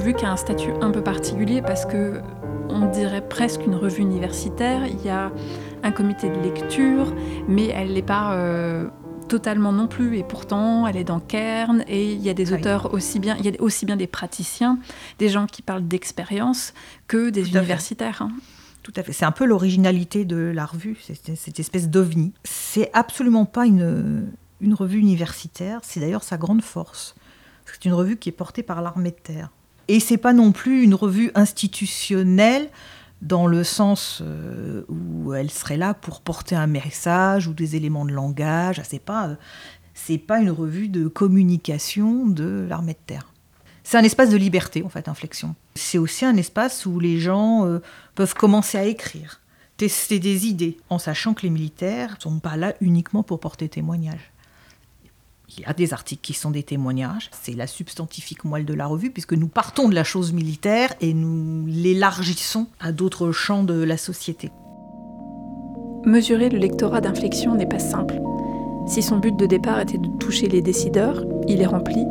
Revue 0.00 0.14
qui 0.14 0.24
a 0.24 0.32
un 0.32 0.36
statut 0.38 0.70
un 0.80 0.90
peu 0.90 1.02
particulier 1.02 1.60
parce 1.60 1.84
que 1.84 2.22
on 2.70 2.90
dirait 2.90 3.20
presque 3.20 3.66
une 3.66 3.74
revue 3.74 4.00
universitaire. 4.00 4.86
Il 4.86 5.04
y 5.04 5.10
a 5.10 5.30
un 5.82 5.92
comité 5.92 6.30
de 6.30 6.40
lecture, 6.40 7.12
mais 7.48 7.66
elle 7.66 7.92
n'est 7.92 8.00
pas 8.00 8.32
euh, 8.32 8.88
totalement 9.28 9.72
non 9.72 9.88
plus. 9.88 10.16
Et 10.16 10.22
pourtant, 10.22 10.86
elle 10.86 10.96
est 10.96 11.04
dans 11.04 11.20
Cairn 11.20 11.84
et 11.86 12.14
il 12.14 12.22
y 12.22 12.30
a 12.30 12.34
des 12.34 12.54
auteurs 12.54 12.94
aussi 12.94 13.18
bien, 13.18 13.36
il 13.40 13.44
y 13.44 13.54
a 13.54 13.60
aussi 13.60 13.84
bien 13.84 13.96
des 13.96 14.06
praticiens, 14.06 14.78
des 15.18 15.28
gens 15.28 15.44
qui 15.44 15.60
parlent 15.60 15.86
d'expérience 15.86 16.72
que 17.06 17.28
des 17.28 17.42
Tout 17.42 17.50
universitaires. 17.58 18.22
hein. 18.22 18.30
Tout 18.82 18.94
à 18.96 19.02
fait. 19.02 19.12
C'est 19.12 19.26
un 19.26 19.32
peu 19.32 19.44
l'originalité 19.44 20.24
de 20.24 20.50
la 20.54 20.64
revue, 20.64 20.96
cette 21.02 21.60
espèce 21.60 21.90
d'ovni. 21.90 22.32
C'est 22.44 22.88
absolument 22.94 23.44
pas 23.44 23.66
une, 23.66 24.32
une 24.62 24.72
revue 24.72 24.98
universitaire, 24.98 25.80
c'est 25.82 26.00
d'ailleurs 26.00 26.22
sa 26.24 26.38
grande 26.38 26.62
force. 26.62 27.14
C'est 27.66 27.84
une 27.84 27.92
revue 27.92 28.16
qui 28.16 28.30
est 28.30 28.32
portée 28.32 28.62
par 28.62 28.80
l'armée 28.80 29.10
de 29.10 29.16
terre. 29.22 29.50
Et 29.90 29.98
c'est 29.98 30.18
pas 30.18 30.32
non 30.32 30.52
plus 30.52 30.84
une 30.84 30.94
revue 30.94 31.32
institutionnelle 31.34 32.70
dans 33.22 33.48
le 33.48 33.64
sens 33.64 34.22
euh, 34.22 34.84
où 34.88 35.34
elle 35.34 35.50
serait 35.50 35.76
là 35.76 35.94
pour 35.94 36.20
porter 36.20 36.54
un 36.54 36.68
message 36.68 37.48
ou 37.48 37.54
des 37.54 37.74
éléments 37.74 38.04
de 38.04 38.12
langage. 38.12 38.80
C'est 38.84 39.00
pas, 39.00 39.30
euh, 39.30 39.34
c'est 39.92 40.16
pas 40.16 40.38
une 40.38 40.52
revue 40.52 40.88
de 40.88 41.08
communication 41.08 42.28
de 42.28 42.68
l'armée 42.68 42.92
de 42.92 43.00
terre. 43.04 43.32
C'est 43.82 43.98
un 43.98 44.04
espace 44.04 44.30
de 44.30 44.36
liberté, 44.36 44.84
en 44.84 44.88
fait, 44.88 45.08
Inflexion. 45.08 45.56
C'est 45.74 45.98
aussi 45.98 46.24
un 46.24 46.36
espace 46.36 46.86
où 46.86 47.00
les 47.00 47.18
gens 47.18 47.66
euh, 47.66 47.80
peuvent 48.14 48.34
commencer 48.34 48.78
à 48.78 48.84
écrire, 48.84 49.40
tester 49.76 50.20
des 50.20 50.46
idées, 50.46 50.76
en 50.88 51.00
sachant 51.00 51.34
que 51.34 51.42
les 51.42 51.50
militaires 51.50 52.14
sont 52.20 52.38
pas 52.38 52.56
là 52.56 52.74
uniquement 52.80 53.24
pour 53.24 53.40
porter 53.40 53.68
témoignage. 53.68 54.30
Il 55.56 55.62
y 55.62 55.66
a 55.66 55.72
des 55.72 55.92
articles 55.92 56.20
qui 56.22 56.32
sont 56.32 56.50
des 56.50 56.62
témoignages. 56.62 57.30
C'est 57.32 57.54
la 57.54 57.66
substantifique 57.66 58.44
moelle 58.44 58.64
de 58.64 58.74
la 58.74 58.86
revue, 58.86 59.10
puisque 59.10 59.32
nous 59.32 59.48
partons 59.48 59.88
de 59.88 59.94
la 59.94 60.04
chose 60.04 60.32
militaire 60.32 60.94
et 61.00 61.12
nous 61.12 61.66
l'élargissons 61.66 62.68
à 62.78 62.92
d'autres 62.92 63.32
champs 63.32 63.64
de 63.64 63.82
la 63.82 63.96
société. 63.96 64.50
Mesurer 66.04 66.50
le 66.50 66.58
lectorat 66.58 67.00
d'inflexion 67.00 67.54
n'est 67.54 67.66
pas 67.66 67.78
simple. 67.78 68.20
Si 68.86 69.02
son 69.02 69.18
but 69.18 69.36
de 69.36 69.46
départ 69.46 69.80
était 69.80 69.98
de 69.98 70.08
toucher 70.18 70.48
les 70.48 70.62
décideurs, 70.62 71.24
il 71.48 71.60
est 71.60 71.66
rempli, 71.66 72.04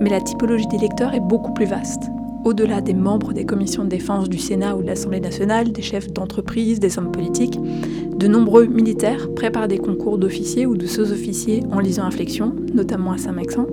mais 0.00 0.10
la 0.10 0.20
typologie 0.20 0.66
des 0.68 0.78
lecteurs 0.78 1.14
est 1.14 1.20
beaucoup 1.20 1.52
plus 1.52 1.66
vaste. 1.66 2.04
Au-delà 2.44 2.80
des 2.80 2.94
membres 2.94 3.32
des 3.32 3.44
commissions 3.44 3.84
de 3.84 3.88
défense 3.88 4.28
du 4.28 4.38
Sénat 4.38 4.76
ou 4.76 4.82
de 4.82 4.86
l'Assemblée 4.86 5.20
nationale, 5.20 5.72
des 5.72 5.82
chefs 5.82 6.12
d'entreprise, 6.12 6.78
des 6.78 6.98
hommes 6.98 7.10
politiques, 7.10 7.58
de 8.16 8.26
nombreux 8.26 8.66
militaires 8.66 9.32
préparent 9.34 9.68
des 9.68 9.78
concours 9.78 10.18
d'officiers 10.18 10.64
ou 10.64 10.76
de 10.76 10.86
sous-officiers 10.86 11.62
en 11.72 11.80
lisant 11.80 12.04
Inflexion, 12.04 12.54
notamment 12.74 13.12
à 13.12 13.18
Saint-Maxent. 13.18 13.66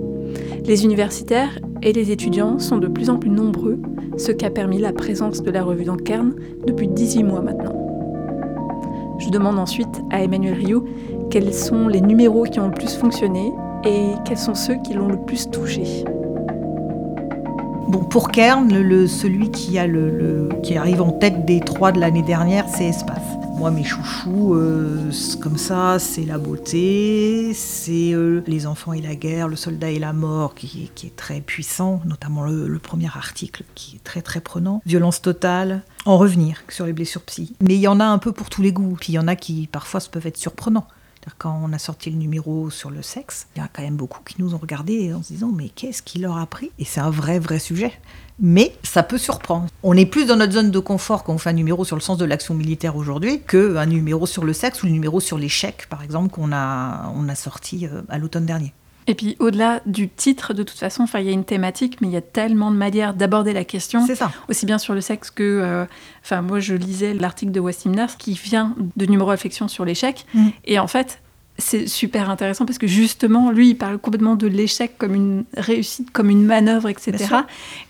Les 0.64 0.84
universitaires 0.84 1.58
et 1.82 1.92
les 1.92 2.10
étudiants 2.10 2.58
sont 2.58 2.78
de 2.78 2.88
plus 2.88 3.08
en 3.08 3.18
plus 3.18 3.30
nombreux, 3.30 3.78
ce 4.16 4.32
qui 4.32 4.44
a 4.44 4.50
permis 4.50 4.78
la 4.78 4.92
présence 4.92 5.42
de 5.42 5.50
la 5.50 5.62
revue 5.62 5.84
dans 5.84 5.96
Cairn 5.96 6.34
depuis 6.66 6.88
18 6.88 7.22
mois 7.22 7.42
maintenant. 7.42 7.74
Je 9.18 9.30
demande 9.30 9.58
ensuite 9.58 10.02
à 10.10 10.22
Emmanuel 10.22 10.54
Rioux 10.54 10.84
quels 11.30 11.54
sont 11.54 11.88
les 11.88 12.00
numéros 12.00 12.44
qui 12.44 12.60
ont 12.60 12.66
le 12.66 12.74
plus 12.74 12.94
fonctionné 12.94 13.52
et 13.84 14.12
quels 14.24 14.38
sont 14.38 14.54
ceux 14.54 14.76
qui 14.84 14.94
l'ont 14.94 15.08
le 15.08 15.24
plus 15.24 15.50
touché. 15.50 16.04
Bon, 17.88 18.02
pour 18.02 18.32
Kern, 18.32 18.68
celui 19.06 19.50
qui, 19.52 19.78
arrive 19.78 21.02
en 21.02 21.12
tête 21.12 21.44
des 21.44 21.60
trois 21.60 21.92
de 21.92 22.00
l'année 22.00 22.22
dernière, 22.22 22.68
c'est 22.68 22.86
Espace. 22.86 23.22
Moi, 23.56 23.70
mes 23.70 23.84
chouchous, 23.84 24.54
euh, 24.54 25.12
comme 25.40 25.56
ça, 25.56 25.98
c'est 26.00 26.24
la 26.24 26.36
beauté, 26.36 27.52
c'est 27.54 28.12
euh, 28.12 28.42
les 28.48 28.66
enfants 28.66 28.92
et 28.92 29.00
la 29.00 29.14
guerre, 29.14 29.46
le 29.46 29.54
soldat 29.54 29.90
et 29.90 30.00
la 30.00 30.12
mort, 30.12 30.54
qui, 30.54 30.90
est 31.04 31.16
très 31.16 31.40
puissant, 31.40 32.00
notamment 32.04 32.44
le, 32.44 32.78
premier 32.80 33.06
article, 33.06 33.62
qui 33.76 33.96
est 33.96 34.04
très 34.04 34.20
très 34.20 34.40
prenant. 34.40 34.82
Violence 34.84 35.22
totale, 35.22 35.82
en 36.06 36.18
revenir 36.18 36.62
sur 36.68 36.86
les 36.86 36.92
blessures 36.92 37.22
psy. 37.22 37.54
Mais 37.60 37.76
il 37.76 37.80
y 37.80 37.88
en 37.88 38.00
a 38.00 38.04
un 38.04 38.18
peu 38.18 38.32
pour 38.32 38.50
tous 38.50 38.62
les 38.62 38.72
goûts, 38.72 38.96
puis 39.00 39.12
il 39.12 39.16
y 39.16 39.18
en 39.18 39.28
a 39.28 39.36
qui 39.36 39.68
parfois 39.70 40.00
peuvent 40.10 40.26
être 40.26 40.36
surprenants. 40.36 40.88
Quand 41.38 41.60
on 41.62 41.72
a 41.72 41.78
sorti 41.78 42.10
le 42.10 42.16
numéro 42.16 42.70
sur 42.70 42.90
le 42.90 43.02
sexe, 43.02 43.46
il 43.54 43.60
y 43.60 43.62
a 43.62 43.68
quand 43.72 43.82
même 43.82 43.96
beaucoup 43.96 44.20
qui 44.24 44.36
nous 44.38 44.54
ont 44.54 44.58
regardés 44.58 45.12
en 45.12 45.22
se 45.22 45.32
disant 45.32 45.50
mais 45.54 45.68
qu'est-ce 45.68 46.02
qui 46.02 46.18
leur 46.18 46.38
a 46.38 46.46
pris 46.46 46.70
Et 46.78 46.84
c'est 46.84 47.00
un 47.00 47.10
vrai 47.10 47.38
vrai 47.38 47.58
sujet. 47.58 47.92
Mais 48.38 48.74
ça 48.82 49.02
peut 49.02 49.18
surprendre. 49.18 49.66
On 49.82 49.96
est 49.96 50.06
plus 50.06 50.26
dans 50.26 50.36
notre 50.36 50.52
zone 50.52 50.70
de 50.70 50.78
confort 50.78 51.24
quand 51.24 51.32
on 51.32 51.38
fait 51.38 51.50
un 51.50 51.54
numéro 51.54 51.84
sur 51.84 51.96
le 51.96 52.02
sens 52.02 52.18
de 52.18 52.24
l'action 52.24 52.54
militaire 52.54 52.96
aujourd'hui 52.96 53.40
qu'un 53.40 53.86
numéro 53.86 54.26
sur 54.26 54.44
le 54.44 54.52
sexe 54.52 54.82
ou 54.82 54.86
le 54.86 54.92
numéro 54.92 55.20
sur 55.20 55.38
l'échec, 55.38 55.86
par 55.88 56.02
exemple, 56.02 56.30
qu'on 56.30 56.52
a, 56.52 57.10
on 57.14 57.28
a 57.28 57.34
sorti 57.34 57.86
euh, 57.86 58.02
à 58.08 58.18
l'automne 58.18 58.44
dernier. 58.44 58.74
Et 59.08 59.14
puis 59.14 59.36
au-delà 59.38 59.80
du 59.86 60.08
titre, 60.08 60.52
de 60.54 60.62
toute 60.62 60.78
façon, 60.78 61.06
il 61.14 61.22
y 61.24 61.28
a 61.28 61.32
une 61.32 61.44
thématique, 61.44 62.00
mais 62.00 62.08
il 62.08 62.12
y 62.12 62.16
a 62.16 62.20
tellement 62.22 62.70
de 62.70 62.76
manières 62.76 63.14
d'aborder 63.14 63.52
la 63.52 63.64
question, 63.64 64.04
C'est 64.06 64.16
ça. 64.16 64.30
aussi 64.48 64.66
bien 64.66 64.78
sur 64.78 64.94
le 64.94 65.00
sexe 65.00 65.30
que... 65.30 65.42
euh, 65.42 65.84
Enfin, 66.24 66.42
moi, 66.42 66.58
je 66.58 66.74
lisais 66.74 67.14
l'article 67.14 67.52
de 67.52 67.60
Westimner 67.60 68.06
qui 68.18 68.32
vient 68.32 68.74
de 68.96 69.06
Numéro 69.06 69.30
Réflexion 69.30 69.68
sur 69.68 69.84
l'échec. 69.84 70.26
Mhm. 70.34 70.50
Et 70.64 70.78
en 70.80 70.88
fait, 70.88 71.20
c'est 71.58 71.86
super 71.86 72.28
intéressant 72.28 72.66
parce 72.66 72.78
que 72.78 72.86
justement, 72.88 73.50
lui, 73.52 73.70
il 73.70 73.74
parle 73.76 73.96
complètement 73.98 74.34
de 74.34 74.46
l'échec 74.48 74.98
comme 74.98 75.14
une 75.14 75.44
réussite, 75.56 76.10
comme 76.10 76.28
une 76.28 76.44
manœuvre, 76.44 76.88
etc. 76.88 77.16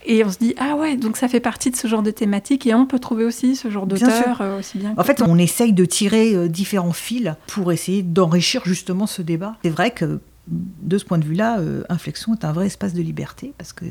Et 0.04 0.22
on 0.22 0.30
se 0.30 0.38
dit, 0.38 0.54
ah 0.58 0.76
ouais, 0.76 0.96
donc 0.96 1.16
ça 1.16 1.28
fait 1.28 1.40
partie 1.40 1.70
de 1.70 1.76
ce 1.76 1.88
genre 1.88 2.02
de 2.02 2.10
thématique 2.12 2.66
et 2.66 2.74
on 2.74 2.84
peut 2.86 2.98
trouver 2.98 3.24
aussi 3.24 3.56
ce 3.56 3.70
genre 3.70 3.86
d'auteur 3.86 4.40
euh, 4.42 4.60
aussi 4.60 4.78
bien. 4.78 4.94
En 4.98 5.02
fait, 5.02 5.22
on 5.26 5.38
essaye 5.38 5.72
de 5.72 5.84
tirer 5.84 6.34
euh, 6.34 6.46
différents 6.48 6.92
fils 6.92 7.32
pour 7.48 7.72
essayer 7.72 8.02
d'enrichir 8.02 8.60
justement 8.66 9.06
ce 9.06 9.22
débat. 9.22 9.56
C'est 9.64 9.70
vrai 9.70 9.90
que 9.90 10.20
de 10.48 10.98
ce 10.98 11.04
point 11.04 11.18
de 11.18 11.24
vue-là, 11.24 11.58
euh, 11.58 11.82
Inflexion 11.88 12.34
est 12.34 12.44
un 12.44 12.52
vrai 12.52 12.66
espace 12.66 12.94
de 12.94 13.02
liberté 13.02 13.52
parce 13.58 13.72
que 13.72 13.84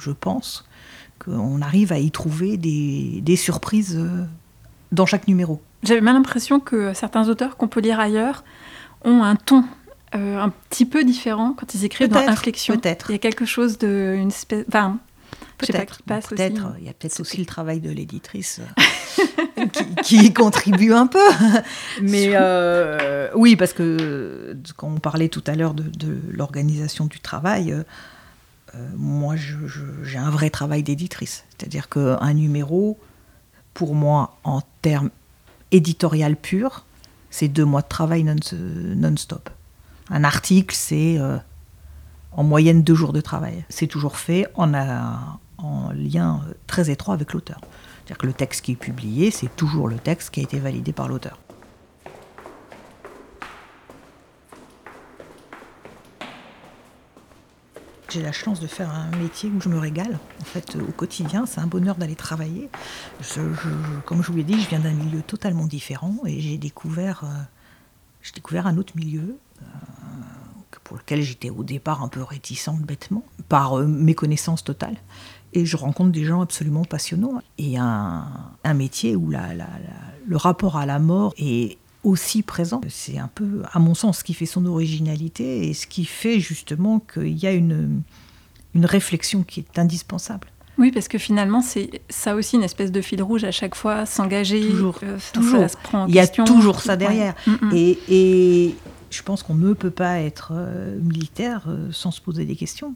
je 0.00 0.10
pense 0.10 0.66
qu'on 1.18 1.60
arrive 1.62 1.92
à 1.92 1.98
y 1.98 2.10
trouver 2.10 2.56
des, 2.56 3.20
des 3.22 3.36
surprises 3.36 3.96
euh, 3.96 4.24
dans 4.92 5.06
chaque 5.06 5.28
numéro. 5.28 5.60
J'avais 5.82 6.00
même 6.00 6.14
l'impression 6.14 6.60
que 6.60 6.92
certains 6.94 7.28
auteurs 7.28 7.56
qu'on 7.56 7.68
peut 7.68 7.80
lire 7.80 8.00
ailleurs 8.00 8.44
ont 9.04 9.22
un 9.22 9.36
ton 9.36 9.64
euh, 10.14 10.38
un 10.38 10.48
petit 10.68 10.86
peu 10.86 11.04
différent 11.04 11.54
quand 11.56 11.74
ils 11.74 11.84
écrivent 11.84 12.08
dans 12.08 12.26
Inflexion. 12.26 12.74
peut-être. 12.74 13.10
Il 13.10 13.12
y 13.12 13.16
a 13.16 13.18
quelque 13.18 13.44
chose 13.44 13.78
de 13.78 14.16
une 14.18 14.28
espèce, 14.28 14.64
enfin, 14.66 14.98
Peut-être. 15.66 16.00
aussi. 16.26 16.34
Peut-être. 16.36 16.74
Il 16.78 16.84
y 16.84 16.88
a 16.88 16.92
peut-être 16.92 17.20
aussi 17.20 17.36
le 17.38 17.46
travail 17.46 17.80
de 17.80 17.90
l'éditrice 17.90 18.60
euh, 19.18 19.66
qui, 20.02 20.16
y 20.26 20.32
contribue 20.32 20.92
un 20.92 21.06
peu. 21.06 21.18
Mais 22.02 22.30
euh, 22.34 23.28
oui, 23.34 23.56
parce 23.56 23.72
que 23.72 24.56
quand 24.76 24.88
on 24.88 24.98
parlait 25.00 25.28
tout 25.28 25.44
à 25.46 25.54
l'heure 25.54 25.74
de, 25.74 25.82
de 25.84 26.18
l'organisation 26.30 27.06
du 27.06 27.20
travail, 27.20 27.72
euh, 27.72 27.82
euh, 28.74 28.88
moi, 28.96 29.34
j'ai 29.36 30.18
un 30.18 30.30
vrai 30.30 30.50
travail 30.50 30.82
d'éditrice. 30.82 31.44
C'est-à-dire 31.58 31.88
qu'un 31.88 32.32
numéro, 32.34 32.98
pour 33.74 33.94
moi, 33.94 34.36
en 34.44 34.62
termes 34.82 35.10
éditorial 35.72 36.36
pur, 36.36 36.84
c'est 37.30 37.48
deux 37.48 37.64
mois 37.64 37.82
de 37.82 37.88
travail 37.88 38.24
non- 38.24 38.34
non-stop. 38.96 39.50
Un 40.08 40.24
article, 40.24 40.74
c'est 40.76 41.16
euh, 41.18 41.36
en 42.32 42.42
moyenne 42.44 42.82
deux 42.82 42.94
jours 42.94 43.12
de 43.12 43.20
travail. 43.20 43.64
C'est 43.68 43.86
toujours 43.86 44.16
fait 44.16 44.46
en, 44.54 44.72
a- 44.74 45.38
en 45.64 45.92
lien 45.92 46.42
euh, 46.48 46.54
très 46.66 46.90
étroit 46.90 47.14
avec 47.14 47.32
l'auteur. 47.32 47.60
C'est-à-dire 47.60 48.18
que 48.18 48.26
le 48.26 48.32
texte 48.32 48.62
qui 48.62 48.72
est 48.72 48.76
publié, 48.76 49.30
c'est 49.30 49.54
toujours 49.54 49.88
le 49.88 49.98
texte 49.98 50.30
qui 50.30 50.40
a 50.40 50.42
été 50.42 50.58
validé 50.58 50.92
par 50.92 51.08
l'auteur. 51.08 51.38
J'ai 58.08 58.22
la 58.22 58.32
chance 58.32 58.58
de 58.58 58.66
faire 58.66 58.90
un 58.90 59.16
métier 59.18 59.48
où 59.50 59.60
je 59.60 59.68
me 59.68 59.78
régale. 59.78 60.18
En 60.40 60.44
fait, 60.44 60.74
euh, 60.74 60.80
au 60.80 60.92
quotidien, 60.92 61.46
c'est 61.46 61.60
un 61.60 61.66
bonheur 61.66 61.94
d'aller 61.94 62.16
travailler. 62.16 62.68
Comme 64.04 64.22
je 64.22 64.32
vous 64.32 64.38
l'ai 64.38 64.44
dit, 64.44 64.60
je 64.60 64.68
viens 64.68 64.80
d'un 64.80 64.92
milieu 64.92 65.22
totalement 65.22 65.66
différent 65.66 66.16
et 66.26 66.40
j'ai 66.40 66.58
découvert, 66.58 67.22
euh, 67.24 68.32
découvert 68.34 68.66
un 68.66 68.76
autre 68.76 68.96
milieu 68.96 69.38
pour 70.90 70.96
lequel 70.96 71.22
j'étais 71.22 71.50
au 71.50 71.62
départ 71.62 72.02
un 72.02 72.08
peu 72.08 72.20
réticente 72.20 72.80
bêtement, 72.80 73.22
par 73.50 73.78
euh, 73.78 73.86
méconnaissance 73.86 74.64
totale. 74.64 74.96
Et 75.52 75.66
je 75.66 75.76
rencontre 75.76 76.12
des 76.12 76.24
gens 76.24 76.40
absolument 76.40 76.84
passionnants. 76.84 77.42
Et 77.58 77.76
un, 77.76 78.24
un 78.64 78.74
métier 78.74 79.16
où 79.16 79.28
la- 79.30 79.48
la- 79.48 79.56
la- 79.56 79.66
le 80.26 80.36
rapport 80.38 80.76
à 80.78 80.86
la 80.86 80.98
mort 80.98 81.34
est 81.36 81.76
aussi 82.04 82.42
présent. 82.42 82.80
C'est 82.88 83.18
un 83.18 83.28
peu, 83.34 83.62
à 83.72 83.78
mon 83.80 83.94
sens, 83.94 84.18
ce 84.20 84.24
qui 84.24 84.32
fait 84.32 84.46
son 84.46 84.64
originalité 84.64 85.68
et 85.68 85.74
ce 85.74 85.86
qui 85.86 86.04
fait 86.06 86.40
justement 86.40 87.00
qu'il 87.00 87.36
y 87.36 87.46
a 87.46 87.52
une, 87.52 88.00
une 88.74 88.86
réflexion 88.86 89.42
qui 89.42 89.60
est 89.60 89.78
indispensable. 89.78 90.46
Oui, 90.78 90.92
parce 90.92 91.08
que 91.08 91.18
finalement, 91.18 91.60
c'est 91.60 92.00
ça 92.08 92.34
aussi 92.36 92.56
une 92.56 92.62
espèce 92.62 92.90
de 92.92 93.02
fil 93.02 93.20
rouge 93.22 93.44
à 93.44 93.50
chaque 93.50 93.74
fois, 93.74 94.06
s'engager. 94.06 94.60
Toujours, 94.66 94.98
euh, 95.02 95.18
toujours. 95.34 95.60
ça 95.60 95.68
se 95.68 95.76
prend 95.76 96.04
en 96.04 96.06
Il 96.06 96.14
y 96.14 96.18
a 96.20 96.26
question. 96.26 96.44
toujours 96.44 96.80
ça 96.80 96.96
derrière. 96.96 97.34
Mm, 97.46 97.50
mm. 97.50 97.70
Et, 97.74 97.98
et 98.08 98.74
je 99.10 99.22
pense 99.22 99.42
qu'on 99.42 99.56
ne 99.56 99.72
peut 99.74 99.90
pas 99.90 100.20
être 100.20 100.52
euh, 100.54 100.96
militaire 101.02 101.64
euh, 101.66 101.88
sans 101.92 102.12
se 102.12 102.20
poser 102.22 102.46
des 102.46 102.56
questions, 102.56 102.94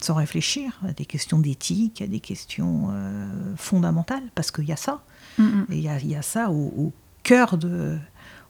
sans 0.00 0.14
réfléchir 0.14 0.78
à 0.86 0.92
des 0.92 1.06
questions 1.06 1.38
d'éthique, 1.38 2.02
à 2.02 2.06
des 2.06 2.20
questions 2.20 2.88
euh, 2.90 3.26
fondamentales, 3.56 4.24
parce 4.34 4.50
qu'il 4.50 4.64
y 4.64 4.72
a 4.72 4.76
ça. 4.76 5.02
Mm, 5.38 5.42
mm. 5.42 5.66
Et 5.70 5.76
il 5.76 5.82
y 5.82 5.88
a, 5.88 5.98
il 5.98 6.08
y 6.08 6.16
a 6.16 6.22
ça 6.22 6.50
au, 6.50 6.72
au 6.76 6.92
cœur 7.22 7.58
de, 7.58 7.98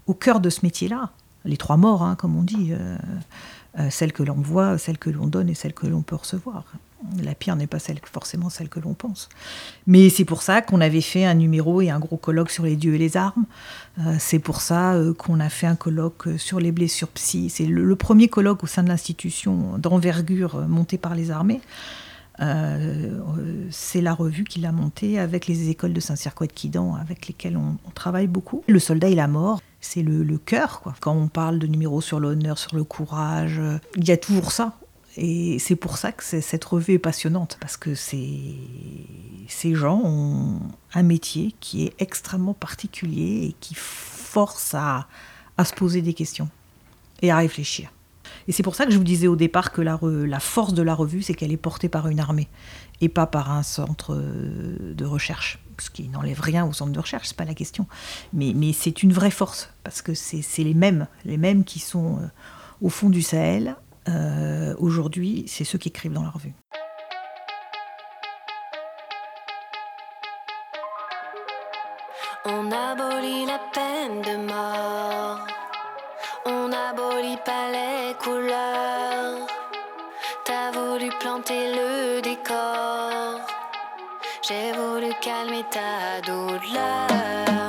au 0.06 0.14
cœur 0.14 0.40
de 0.40 0.50
ce 0.50 0.60
métier-là. 0.62 1.10
Les 1.44 1.56
trois 1.56 1.76
morts, 1.76 2.02
hein, 2.02 2.16
comme 2.16 2.36
on 2.36 2.42
dit. 2.42 2.68
Euh, 2.72 2.98
celle 3.90 4.12
que 4.12 4.22
l'on 4.22 4.34
voit, 4.34 4.78
celle 4.78 4.98
que 4.98 5.10
l'on 5.10 5.26
donne 5.26 5.48
et 5.48 5.54
celle 5.54 5.74
que 5.74 5.86
l'on 5.86 6.02
peut 6.02 6.16
recevoir. 6.16 6.64
La 7.22 7.34
pire 7.34 7.56
n'est 7.56 7.66
pas 7.66 7.78
forcément 8.10 8.48
celle 8.48 8.68
que 8.68 8.80
l'on 8.80 8.94
pense. 8.94 9.28
Mais 9.86 10.08
c'est 10.08 10.24
pour 10.24 10.42
ça 10.42 10.62
qu'on 10.62 10.80
avait 10.80 11.02
fait 11.02 11.24
un 11.24 11.34
numéro 11.34 11.80
et 11.82 11.90
un 11.90 11.98
gros 11.98 12.16
colloque 12.16 12.50
sur 12.50 12.64
les 12.64 12.74
dieux 12.74 12.94
et 12.94 12.98
les 12.98 13.16
armes. 13.16 13.44
Euh, 14.00 14.16
c'est 14.18 14.38
pour 14.38 14.60
ça 14.60 14.94
euh, 14.94 15.12
qu'on 15.12 15.38
a 15.38 15.48
fait 15.48 15.66
un 15.66 15.76
colloque 15.76 16.28
sur 16.38 16.58
les 16.58 16.72
blessures 16.72 17.08
psy. 17.08 17.50
C'est 17.50 17.66
le, 17.66 17.96
premier 17.96 18.28
colloque 18.28 18.64
au 18.64 18.66
sein 18.66 18.82
de 18.82 18.88
l'institution 18.88 19.78
d'envergure 19.78 20.56
euh, 20.56 20.66
monté 20.66 20.96
par 20.96 21.14
les 21.14 21.30
armées. 21.30 21.60
Euh, 22.40 23.18
c'est 23.70 24.00
la 24.00 24.14
revue 24.14 24.44
qui 24.44 24.60
l'a 24.60 24.72
monté 24.72 25.18
avec 25.18 25.46
les 25.46 25.70
écoles 25.70 25.92
de 25.92 26.00
Saint-Cyr 26.00 26.32
de 26.38 26.46
Quidan 26.46 26.94
avec 26.94 27.28
lesquelles 27.28 27.56
on, 27.56 27.76
travaille 27.94 28.26
beaucoup. 28.26 28.62
Le 28.68 28.78
soldat 28.78 29.08
et 29.08 29.14
la 29.14 29.28
mort, 29.28 29.60
c'est 29.80 30.02
le, 30.02 30.38
cœur. 30.38 30.82
Quand 31.00 31.14
on 31.14 31.28
parle 31.28 31.58
de 31.58 31.66
numéros 31.66 32.00
sur 32.00 32.20
l'honneur, 32.20 32.58
sur 32.58 32.76
le 32.76 32.84
courage, 32.84 33.58
euh, 33.58 33.78
il 33.96 34.06
y 34.06 34.12
a 34.12 34.16
toujours 34.16 34.52
ça. 34.52 34.78
Et 35.16 35.58
c'est 35.58 35.76
pour 35.76 35.96
ça 35.96 36.12
que 36.12 36.22
cette 36.22 36.64
revue 36.64 36.92
est 36.94 36.98
passionnante, 36.98 37.56
parce 37.58 37.78
que 37.78 37.94
c'est- 37.94 38.58
ces 39.48 39.74
gens 39.74 40.02
ont 40.04 40.60
un 40.92 41.02
métier 41.02 41.54
qui 41.58 41.86
est 41.86 41.94
extrêmement 41.98 42.52
particulier 42.52 43.46
et 43.48 43.56
qui 43.58 43.74
force 43.74 44.74
à 44.74 45.06
se 45.64 45.72
poser 45.72 46.02
des 46.02 46.12
questions 46.12 46.50
et 47.22 47.30
à 47.30 47.38
réfléchir. 47.38 47.90
Et 48.48 48.52
c'est 48.52 48.62
pour 48.62 48.74
ça 48.74 48.86
que 48.86 48.92
je 48.92 48.98
vous 48.98 49.04
disais 49.04 49.26
au 49.26 49.36
départ 49.36 49.72
que 49.72 49.80
la, 49.82 50.40
force 50.40 50.74
de 50.74 50.82
la 50.82 50.94
revue, 50.94 51.22
c'est 51.22 51.34
qu'elle 51.34 51.52
est 51.52 51.56
portée 51.56 51.88
par 51.88 52.08
une 52.08 52.20
armée 52.20 52.48
et 53.00 53.08
pas 53.08 53.26
par 53.26 53.50
un 53.50 53.62
centre 53.62 54.14
euh, 54.14 54.94
de 54.94 55.04
recherche. 55.04 55.58
Ce 55.78 55.90
qui 55.90 56.08
n'enlève 56.08 56.40
rien 56.40 56.64
au 56.64 56.72
centre 56.72 56.92
de 56.92 57.00
recherche, 57.00 57.28
c'est 57.28 57.36
pas 57.36 57.44
la 57.44 57.54
question. 57.54 57.86
Mais, 58.32 58.54
c'est 58.72 59.02
une 59.02 59.12
vraie 59.12 59.30
force, 59.30 59.70
parce 59.84 60.00
que 60.00 60.14
c'est 60.14 60.40
c'est 60.42 60.64
les 60.64 60.74
mêmes, 60.74 61.06
les 61.24 61.36
mêmes 61.36 61.64
qui 61.64 61.78
sont 61.78 62.16
euh, 62.16 62.26
au 62.80 62.88
fond 62.88 63.10
du 63.10 63.22
Sahel. 63.22 63.76
euh, 64.08 64.74
Aujourd'hui, 64.78 65.44
c'est 65.46 65.64
ceux 65.64 65.78
qui 65.78 65.88
écrivent 65.88 66.12
dans 66.12 66.22
la 66.22 66.30
revue. 66.30 66.54
On 72.48 72.70
abolit 72.70 73.44
la 73.44 73.58
peine 73.74 74.22
de 74.22 74.46
mort. 74.46 75.65
On 76.68 76.72
abolit 76.72 77.38
pas 77.44 77.70
les 77.70 78.14
couleurs. 78.14 79.46
T'as 80.44 80.72
voulu 80.72 81.10
planter 81.20 81.72
le 81.72 82.20
décor. 82.20 83.38
J'ai 84.42 84.72
voulu 84.72 85.12
calmer 85.20 85.64
ta 85.70 86.20
douleur. 86.22 87.65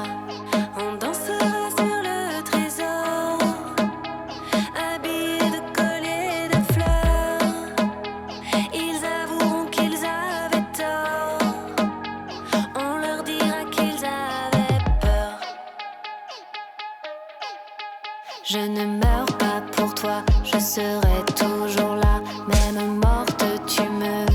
Je 18.49 18.59
ne 18.59 18.85
meurs 18.85 19.37
pas 19.37 19.61
pour 19.75 19.93
toi, 19.93 20.23
je 20.41 20.57
serai 20.57 21.25
toujours 21.35 21.95
là. 21.95 22.21
Même 22.47 22.95
morte, 22.95 23.43
tu 23.67 23.81
me 23.81 24.26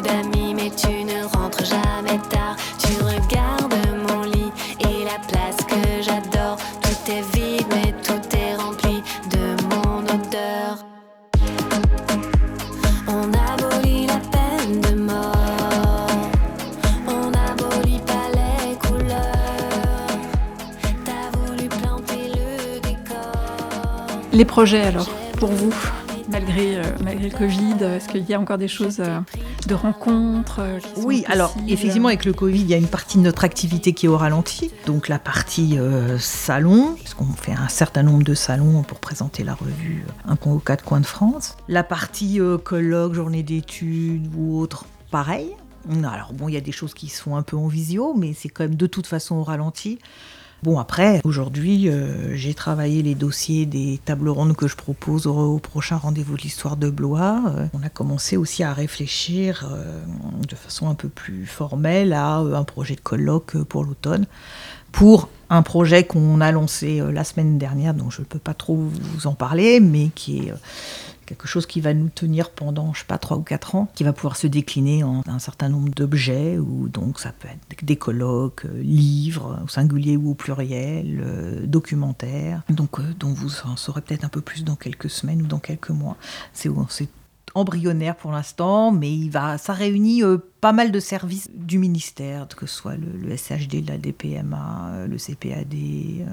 d'amis, 0.00 0.54
mais 0.54 0.70
tu 0.70 1.04
ne 1.04 1.24
rentres 1.36 1.64
jamais 1.64 2.18
tard. 2.30 2.56
Tu 2.78 2.92
regardes 3.02 3.74
mon 4.08 4.22
lit 4.22 4.52
et 4.80 5.04
la 5.04 5.18
place 5.28 5.56
que 5.66 6.02
j'adore. 6.02 6.56
Tout 6.82 7.12
est 7.12 7.36
vide, 7.36 7.66
mais 7.70 7.94
tout 8.02 8.36
est 8.36 8.56
rempli 8.56 9.02
de 9.30 9.56
mon 9.70 10.02
odeur. 10.04 10.84
On 13.08 13.32
abolit 13.52 14.06
la 14.06 14.20
peine 14.34 14.80
de 14.80 15.00
mort. 15.00 16.06
On 17.06 17.32
abolit 17.32 18.00
pas 18.06 18.28
les 18.32 18.76
couleurs. 18.76 20.08
T'as 21.04 21.38
voulu 21.38 21.68
planter 21.68 22.28
le 22.34 22.80
décor. 22.80 23.32
Les 24.32 24.44
projets 24.44 24.82
alors, 24.82 25.08
pour 25.38 25.50
vous, 25.50 25.72
malgré, 26.30 26.76
euh, 26.76 26.82
malgré 27.02 27.28
le 27.28 27.36
Covid, 27.36 27.84
est-ce 27.96 28.08
qu'il 28.08 28.28
y 28.28 28.34
a 28.34 28.40
encore 28.40 28.58
des 28.58 28.68
choses 28.68 29.00
euh, 29.00 29.20
de 29.66 29.74
rencontres 29.74 30.60
euh, 30.60 30.80
sont 30.80 31.02
Oui, 31.02 31.24
alors 31.28 31.54
effectivement, 31.66 32.08
avec 32.08 32.24
le 32.24 32.32
Covid, 32.32 32.60
il 32.60 32.68
y 32.68 32.74
a 32.74 32.76
une 32.76 32.86
partie 32.86 33.18
de 33.18 33.22
notre 33.22 33.44
activité 33.44 33.92
qui 33.92 34.06
est 34.06 34.08
au 34.08 34.16
ralenti. 34.16 34.70
Donc 34.86 35.08
la 35.08 35.18
partie 35.18 35.78
euh, 35.78 36.18
salon, 36.18 36.94
puisqu'on 36.94 37.26
fait 37.26 37.52
un 37.52 37.68
certain 37.68 38.02
nombre 38.02 38.22
de 38.22 38.34
salons 38.34 38.82
pour 38.82 39.00
présenter 39.00 39.44
la 39.44 39.54
revue 39.54 40.04
euh, 40.06 40.32
Un 40.32 40.36
coin 40.36 40.52
aux 40.52 40.58
quatre 40.58 40.84
coins 40.84 41.00
de 41.00 41.06
France. 41.06 41.56
La 41.68 41.82
partie 41.82 42.40
euh, 42.40 42.58
colloque, 42.58 43.14
journée 43.14 43.42
d'études 43.42 44.30
ou 44.36 44.58
autre, 44.58 44.84
pareil. 45.10 45.50
Alors 46.04 46.32
bon, 46.34 46.48
il 46.48 46.54
y 46.54 46.58
a 46.58 46.60
des 46.60 46.72
choses 46.72 46.92
qui 46.92 47.08
se 47.08 47.22
font 47.22 47.36
un 47.36 47.42
peu 47.42 47.56
en 47.56 47.66
visio, 47.66 48.14
mais 48.14 48.34
c'est 48.34 48.48
quand 48.48 48.64
même 48.64 48.74
de 48.74 48.86
toute 48.86 49.06
façon 49.06 49.36
au 49.36 49.42
ralenti. 49.42 49.98
Bon, 50.64 50.80
après, 50.80 51.20
aujourd'hui, 51.22 51.88
euh, 51.88 52.34
j'ai 52.34 52.52
travaillé 52.52 53.02
les 53.02 53.14
dossiers 53.14 53.64
des 53.64 54.00
tables 54.04 54.28
rondes 54.28 54.56
que 54.56 54.66
je 54.66 54.74
propose 54.74 55.28
au, 55.28 55.58
prochain 55.58 55.96
rendez-vous 55.96 56.36
de 56.36 56.42
l'histoire 56.42 56.76
de 56.76 56.90
Blois. 56.90 57.42
Euh, 57.46 57.66
on 57.74 57.82
a 57.84 57.88
commencé 57.88 58.36
aussi 58.36 58.64
à 58.64 58.72
réfléchir 58.72 59.68
euh, 59.70 60.02
de 60.48 60.54
façon 60.56 60.88
un 60.88 60.94
peu 60.94 61.08
plus 61.08 61.46
formelle 61.46 62.12
à 62.12 62.38
un 62.38 62.64
projet 62.64 62.96
de 62.96 63.00
colloque 63.00 63.56
pour 63.64 63.84
l'automne. 63.84 64.26
Pour 64.90 65.28
un 65.48 65.62
projet 65.62 66.04
qu'on 66.04 66.40
a 66.40 66.50
lancé 66.50 67.00
la 67.12 67.22
semaine 67.22 67.56
dernière, 67.58 67.94
dont 67.94 68.10
je 68.10 68.22
ne 68.22 68.26
peux 68.26 68.38
pas 68.38 68.54
trop 68.54 68.74
vous 68.74 69.26
en 69.28 69.34
parler, 69.34 69.78
mais 69.80 70.08
qui 70.14 70.38
est 70.38 70.52
quelque 71.28 71.46
chose 71.46 71.66
qui 71.66 71.80
va 71.80 71.92
nous 71.92 72.08
tenir 72.08 72.50
pendant, 72.50 72.94
je 72.94 73.00
sais 73.00 73.06
pas, 73.06 73.18
3 73.18 73.36
ou 73.36 73.42
4 73.42 73.74
ans, 73.74 73.88
qui 73.94 74.02
va 74.02 74.12
pouvoir 74.14 74.36
se 74.36 74.46
décliner 74.46 75.04
en 75.04 75.22
un 75.26 75.38
certain 75.38 75.68
nombre 75.68 75.90
d'objets, 75.90 76.58
ou 76.58 76.88
donc 76.88 77.20
ça 77.20 77.32
peut 77.38 77.48
être 77.48 77.84
des 77.84 77.96
colloques, 77.96 78.64
euh, 78.64 78.82
livres, 78.82 79.60
au 79.62 79.68
singulier 79.68 80.16
ou 80.16 80.30
au 80.30 80.34
pluriel, 80.34 81.22
euh, 81.22 81.66
documentaires, 81.66 82.62
donc, 82.70 82.98
euh, 82.98 83.02
dont 83.18 83.32
vous 83.32 83.50
en 83.66 83.76
saurez 83.76 84.00
peut-être 84.00 84.24
un 84.24 84.28
peu 84.30 84.40
plus 84.40 84.64
dans 84.64 84.76
quelques 84.76 85.10
semaines 85.10 85.42
ou 85.42 85.46
dans 85.46 85.58
quelques 85.58 85.90
mois. 85.90 86.16
C'est 86.54 86.70
embryonnaire 87.58 88.16
pour 88.16 88.32
l'instant, 88.32 88.92
mais 88.92 89.12
il 89.12 89.30
va, 89.30 89.58
ça 89.58 89.72
réunit 89.72 90.22
euh, 90.22 90.38
pas 90.60 90.72
mal 90.72 90.90
de 90.90 91.00
services 91.00 91.48
du 91.54 91.78
ministère, 91.78 92.48
que 92.48 92.66
ce 92.66 92.74
soit 92.74 92.96
le, 92.96 93.06
le 93.06 93.36
SHD, 93.36 93.88
la 93.88 93.96
DPMA, 93.96 94.90
euh, 94.92 95.06
le 95.06 95.16
CPAD, 95.16 95.72
euh, 95.72 96.24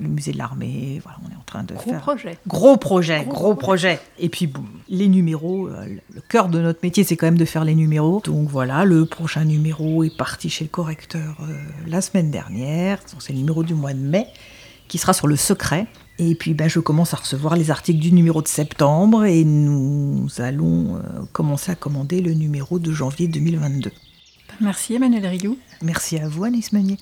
le 0.00 0.08
musée 0.08 0.32
de 0.32 0.38
l'armée. 0.38 1.00
Voilà, 1.02 1.18
on 1.24 1.30
est 1.30 1.36
en 1.36 1.44
train 1.44 1.62
de 1.62 1.74
Gros 1.74 1.90
faire 1.90 2.00
projet. 2.00 2.38
Gros 2.46 2.76
projet, 2.76 3.24
Gros 3.24 3.32
gros, 3.32 3.54
projet. 3.54 4.00
Et 4.18 4.28
puis 4.28 4.46
bon, 4.46 4.64
les 4.88 5.08
numéros, 5.08 5.68
euh, 5.68 5.86
le 6.12 6.20
cœur 6.20 6.48
de 6.48 6.60
notre 6.60 6.80
métier, 6.82 7.04
c'est 7.04 7.16
quand 7.16 7.26
même 7.26 7.38
de 7.38 7.44
faire 7.44 7.64
les 7.64 7.74
numéros. 7.74 8.20
Donc 8.24 8.48
voilà, 8.48 8.84
le 8.84 9.06
prochain 9.06 9.44
numéro 9.44 10.02
est 10.02 10.16
parti 10.16 10.50
chez 10.50 10.64
le 10.64 10.70
correcteur 10.70 11.36
la 11.86 12.00
semaine 12.00 12.30
dernière. 12.30 12.98
C'est 13.18 13.32
le 13.32 13.38
numéro 13.38 13.62
du 13.62 13.74
mois 13.74 13.92
de 13.92 13.98
mai 13.98 14.26
qui 14.88 14.98
sera 14.98 15.12
sur 15.12 15.26
le 15.26 15.36
secret. 15.36 15.86
Et 16.24 16.36
puis 16.36 16.54
ben, 16.54 16.68
je 16.68 16.78
commence 16.78 17.14
à 17.14 17.16
recevoir 17.16 17.56
les 17.56 17.72
articles 17.72 17.98
du 17.98 18.12
numéro 18.12 18.42
de 18.42 18.46
septembre 18.46 19.24
et 19.24 19.42
nous 19.42 20.28
allons 20.38 20.96
euh, 20.96 21.00
commencer 21.32 21.72
à 21.72 21.74
commander 21.74 22.20
le 22.20 22.32
numéro 22.32 22.78
de 22.78 22.92
janvier 22.92 23.26
2022. 23.26 23.90
Merci 24.60 24.94
Emmanuel 24.94 25.26
Rioux. 25.26 25.58
Merci 25.82 26.18
à 26.18 26.28
vous, 26.28 26.44
Anis 26.44 26.72
Meunier. 26.72 26.96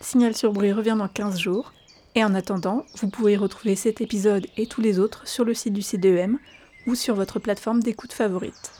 Signal 0.00 0.36
sur 0.36 0.52
bruit 0.52 0.72
revient 0.72 0.96
dans 0.98 1.06
15 1.06 1.38
jours. 1.38 1.72
Et 2.16 2.24
en 2.24 2.34
attendant, 2.34 2.84
vous 3.00 3.08
pouvez 3.08 3.36
retrouver 3.36 3.76
cet 3.76 4.00
épisode 4.00 4.48
et 4.56 4.66
tous 4.66 4.80
les 4.80 4.98
autres 4.98 5.28
sur 5.28 5.44
le 5.44 5.54
site 5.54 5.74
du 5.74 5.82
CDEM 5.82 6.40
ou 6.88 6.96
sur 6.96 7.14
votre 7.14 7.38
plateforme 7.38 7.84
d'écoute 7.84 8.12
favorite. 8.12 8.72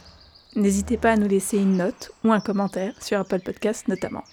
N'hésitez 0.57 0.97
pas 0.97 1.13
à 1.13 1.17
nous 1.17 1.29
laisser 1.29 1.59
une 1.59 1.77
note 1.77 2.11
ou 2.25 2.33
un 2.33 2.41
commentaire 2.41 3.01
sur 3.01 3.21
Apple 3.21 3.39
Podcast 3.39 3.87
notamment. 3.87 4.25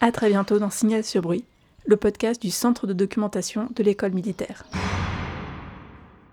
À 0.00 0.12
très 0.12 0.28
bientôt 0.28 0.58
dans 0.58 0.68
Signal 0.68 1.04
sur 1.04 1.22
bruit, 1.22 1.44
le 1.86 1.96
podcast 1.96 2.40
du 2.40 2.50
Centre 2.50 2.86
de 2.86 2.92
documentation 2.92 3.70
de 3.74 3.82
l'école 3.82 4.12
militaire. 4.12 4.66